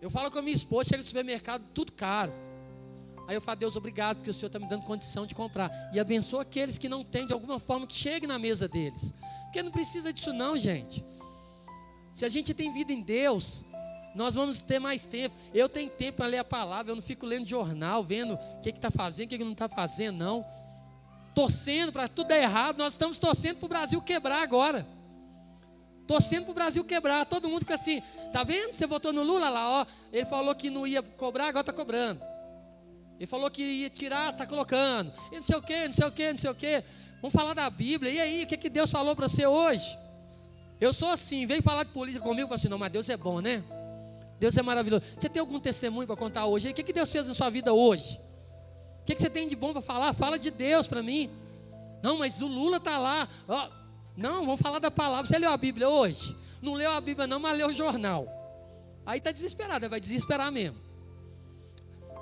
[0.00, 2.32] Eu falo com a minha esposa, chega no supermercado, tudo caro.
[3.26, 5.70] Aí eu falo, Deus, obrigado, porque o Senhor está me dando condição de comprar.
[5.92, 9.14] E abençoa aqueles que não têm, de alguma forma, que chegue na mesa deles.
[9.44, 11.04] Porque não precisa disso, não, gente.
[12.12, 13.64] Se a gente tem vida em Deus,
[14.14, 15.34] nós vamos ter mais tempo.
[15.54, 18.70] Eu tenho tempo para ler a palavra, eu não fico lendo jornal, vendo o que
[18.70, 20.44] está fazendo, o que, que não está fazendo, não.
[21.34, 24.86] Torcendo para tudo dar errado, nós estamos torcendo para o Brasil quebrar agora.
[26.06, 27.24] Torcendo para o Brasil quebrar.
[27.24, 28.02] Todo mundo fica assim,
[28.32, 28.74] tá vendo?
[28.74, 29.86] Você votou no Lula lá, ó.
[30.12, 32.20] Ele falou que não ia cobrar, agora está cobrando.
[33.16, 35.12] Ele falou que ia tirar, está colocando.
[35.30, 36.82] E não sei o que, não sei o que, não sei o que.
[37.20, 38.10] Vamos falar da Bíblia.
[38.10, 39.96] E aí, o que, que Deus falou para você hoje?
[40.80, 43.40] Eu sou assim, vem falar de política comigo, falo assim, não, mas Deus é bom,
[43.40, 43.62] né?
[44.40, 45.04] Deus é maravilhoso.
[45.18, 46.70] Você tem algum testemunho para contar hoje?
[46.70, 48.18] O que, que Deus fez na sua vida hoje?
[49.02, 50.14] O que, que você tem de bom para falar?
[50.14, 51.30] Fala de Deus para mim.
[52.02, 53.28] Não, mas o Lula está lá.
[53.46, 53.68] Oh,
[54.16, 55.26] não, vamos falar da palavra.
[55.26, 56.34] Você leu a Bíblia hoje?
[56.62, 58.26] Não leu a Bíblia, não, mas leu o jornal.
[59.04, 60.78] Aí está desesperado, vai desesperar mesmo.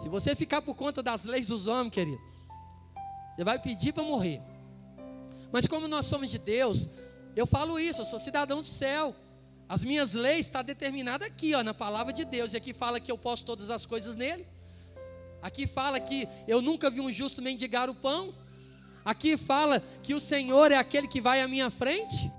[0.01, 2.21] Se você ficar por conta das leis dos homens, querido,
[3.37, 4.43] você vai pedir para morrer.
[5.53, 6.91] Mas como nós somos de Deus,
[7.37, 9.15] eu falo isso, eu sou cidadão do céu.
[9.69, 12.55] As minhas leis estão tá determinadas aqui, ó, na palavra de Deus.
[12.55, 14.47] E aqui fala que eu posso todas as coisas nele.
[15.43, 18.35] Aqui fala que eu nunca vi um justo mendigar o pão.
[19.05, 22.31] Aqui fala que o Senhor é aquele que vai à minha frente.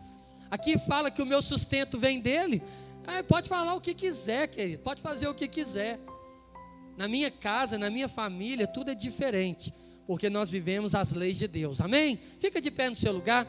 [0.49, 2.63] Aqui fala que o meu sustento vem dele.
[3.05, 4.81] Ah, pode falar o que quiser, querido.
[4.81, 5.99] Pode fazer o que quiser.
[6.97, 9.73] Na minha casa, na minha família, tudo é diferente.
[10.07, 11.79] Porque nós vivemos as leis de Deus.
[11.79, 12.19] Amém?
[12.39, 13.47] Fica de pé no seu lugar.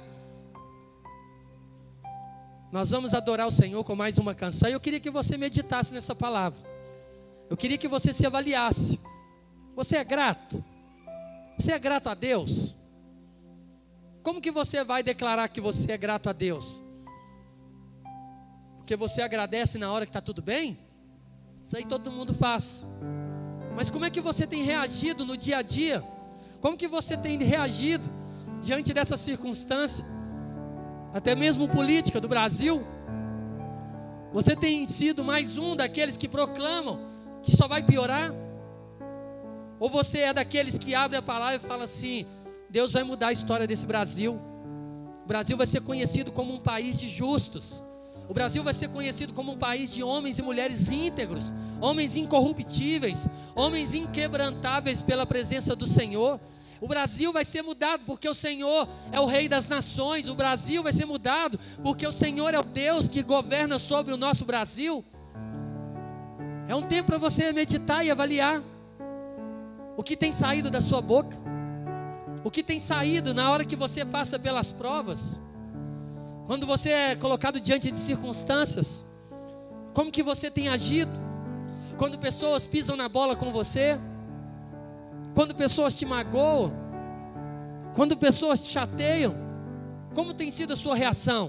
[2.72, 4.68] Nós vamos adorar o Senhor com mais uma canção.
[4.68, 6.60] E eu queria que você meditasse nessa palavra.
[7.48, 9.00] Eu queria que você se avaliasse.
[9.74, 10.64] Você é grato?
[11.58, 12.76] Você é grato a Deus?
[14.22, 16.78] Como que você vai declarar que você é grato a Deus?
[18.76, 20.78] Porque você agradece na hora que está tudo bem?
[21.64, 22.84] Isso aí todo mundo faz.
[23.74, 26.04] Mas como é que você tem reagido no dia a dia?
[26.60, 28.08] Como que você tem reagido
[28.62, 30.04] diante dessa circunstância?
[31.12, 32.84] Até mesmo política do Brasil.
[34.32, 37.00] Você tem sido mais um daqueles que proclamam
[37.42, 38.32] que só vai piorar?
[39.78, 42.26] Ou você é daqueles que abre a palavra e fala assim:
[42.68, 44.38] Deus vai mudar a história desse Brasil.
[45.24, 47.82] O Brasil vai ser conhecido como um país de justos.
[48.28, 53.26] O Brasil vai ser conhecido como um país de homens e mulheres íntegros, homens incorruptíveis,
[53.56, 56.38] homens inquebrantáveis pela presença do Senhor.
[56.80, 60.28] O Brasil vai ser mudado porque o Senhor é o Rei das nações.
[60.28, 64.16] O Brasil vai ser mudado porque o Senhor é o Deus que governa sobre o
[64.16, 65.04] nosso Brasil.
[66.66, 68.62] É um tempo para você meditar e avaliar
[69.96, 71.36] o que tem saído da sua boca,
[72.42, 75.38] o que tem saído na hora que você passa pelas provas,
[76.46, 79.04] quando você é colocado diante de circunstâncias,
[79.92, 81.12] como que você tem agido,
[81.98, 83.98] quando pessoas pisam na bola com você
[85.34, 86.72] quando pessoas te magoam,
[87.94, 89.34] quando pessoas te chateiam,
[90.14, 91.48] como tem sido a sua reação?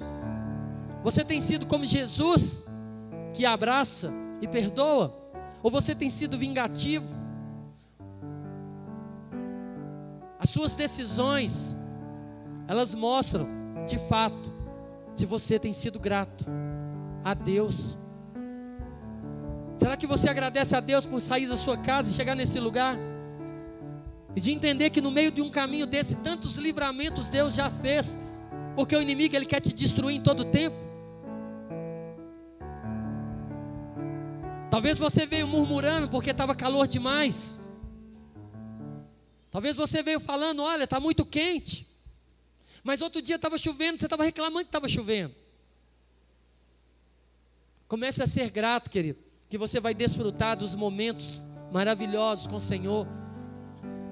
[1.03, 2.65] Você tem sido como Jesus,
[3.33, 5.17] que abraça e perdoa?
[5.63, 7.07] Ou você tem sido vingativo?
[10.39, 11.75] As suas decisões,
[12.67, 13.47] elas mostram,
[13.87, 14.53] de fato,
[15.15, 16.45] se você tem sido grato
[17.23, 17.97] a Deus.
[19.77, 22.97] Será que você agradece a Deus por sair da sua casa e chegar nesse lugar?
[24.35, 28.17] E de entender que no meio de um caminho desse, tantos livramentos Deus já fez,
[28.75, 30.75] porque o inimigo ele quer te destruir em todo tempo.
[34.69, 37.59] Talvez você veio murmurando porque estava calor demais.
[39.51, 41.85] Talvez você veio falando, olha, está muito quente.
[42.81, 45.35] Mas outro dia estava chovendo, você estava reclamando que estava chovendo.
[47.85, 49.19] Comece a ser grato, querido,
[49.49, 51.41] que você vai desfrutar dos momentos
[51.73, 53.05] maravilhosos com o Senhor.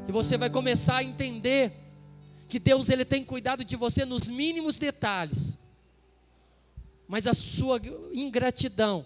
[0.10, 1.72] E você vai começar a entender
[2.47, 5.55] que Deus ele tem cuidado de você nos mínimos detalhes.
[7.07, 7.80] Mas a sua
[8.12, 9.05] ingratidão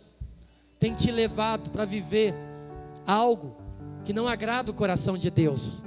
[0.79, 2.33] tem te levado para viver
[3.05, 3.57] algo
[4.05, 5.83] que não agrada o coração de Deus.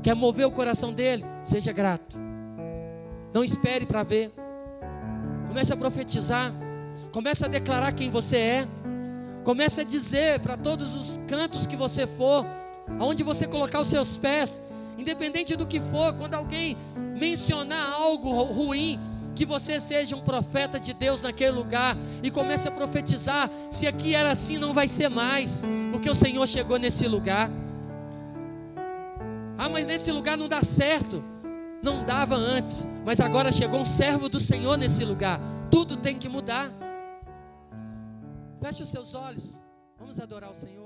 [0.00, 1.24] Quer mover o coração dele?
[1.42, 2.16] Seja grato.
[3.32, 4.32] Não espere para ver.
[5.48, 6.54] Comece a profetizar.
[7.10, 8.68] Comece a declarar quem você é.
[9.42, 12.46] Comece a dizer para todos os cantos que você for
[12.98, 14.62] aonde você colocar os seus pés,
[14.98, 18.98] independente do que for, quando alguém mencionar algo ruim,
[19.34, 23.50] que você seja um profeta de Deus naquele lugar e comece a profetizar.
[23.68, 27.50] Se aqui era assim, não vai ser mais, porque o Senhor chegou nesse lugar.
[29.58, 31.22] Ah, mas nesse lugar não dá certo.
[31.82, 35.38] Não dava antes, mas agora chegou um servo do Senhor nesse lugar.
[35.70, 36.70] Tudo tem que mudar.
[38.60, 39.60] Feche os seus olhos.
[39.98, 40.83] Vamos adorar o Senhor.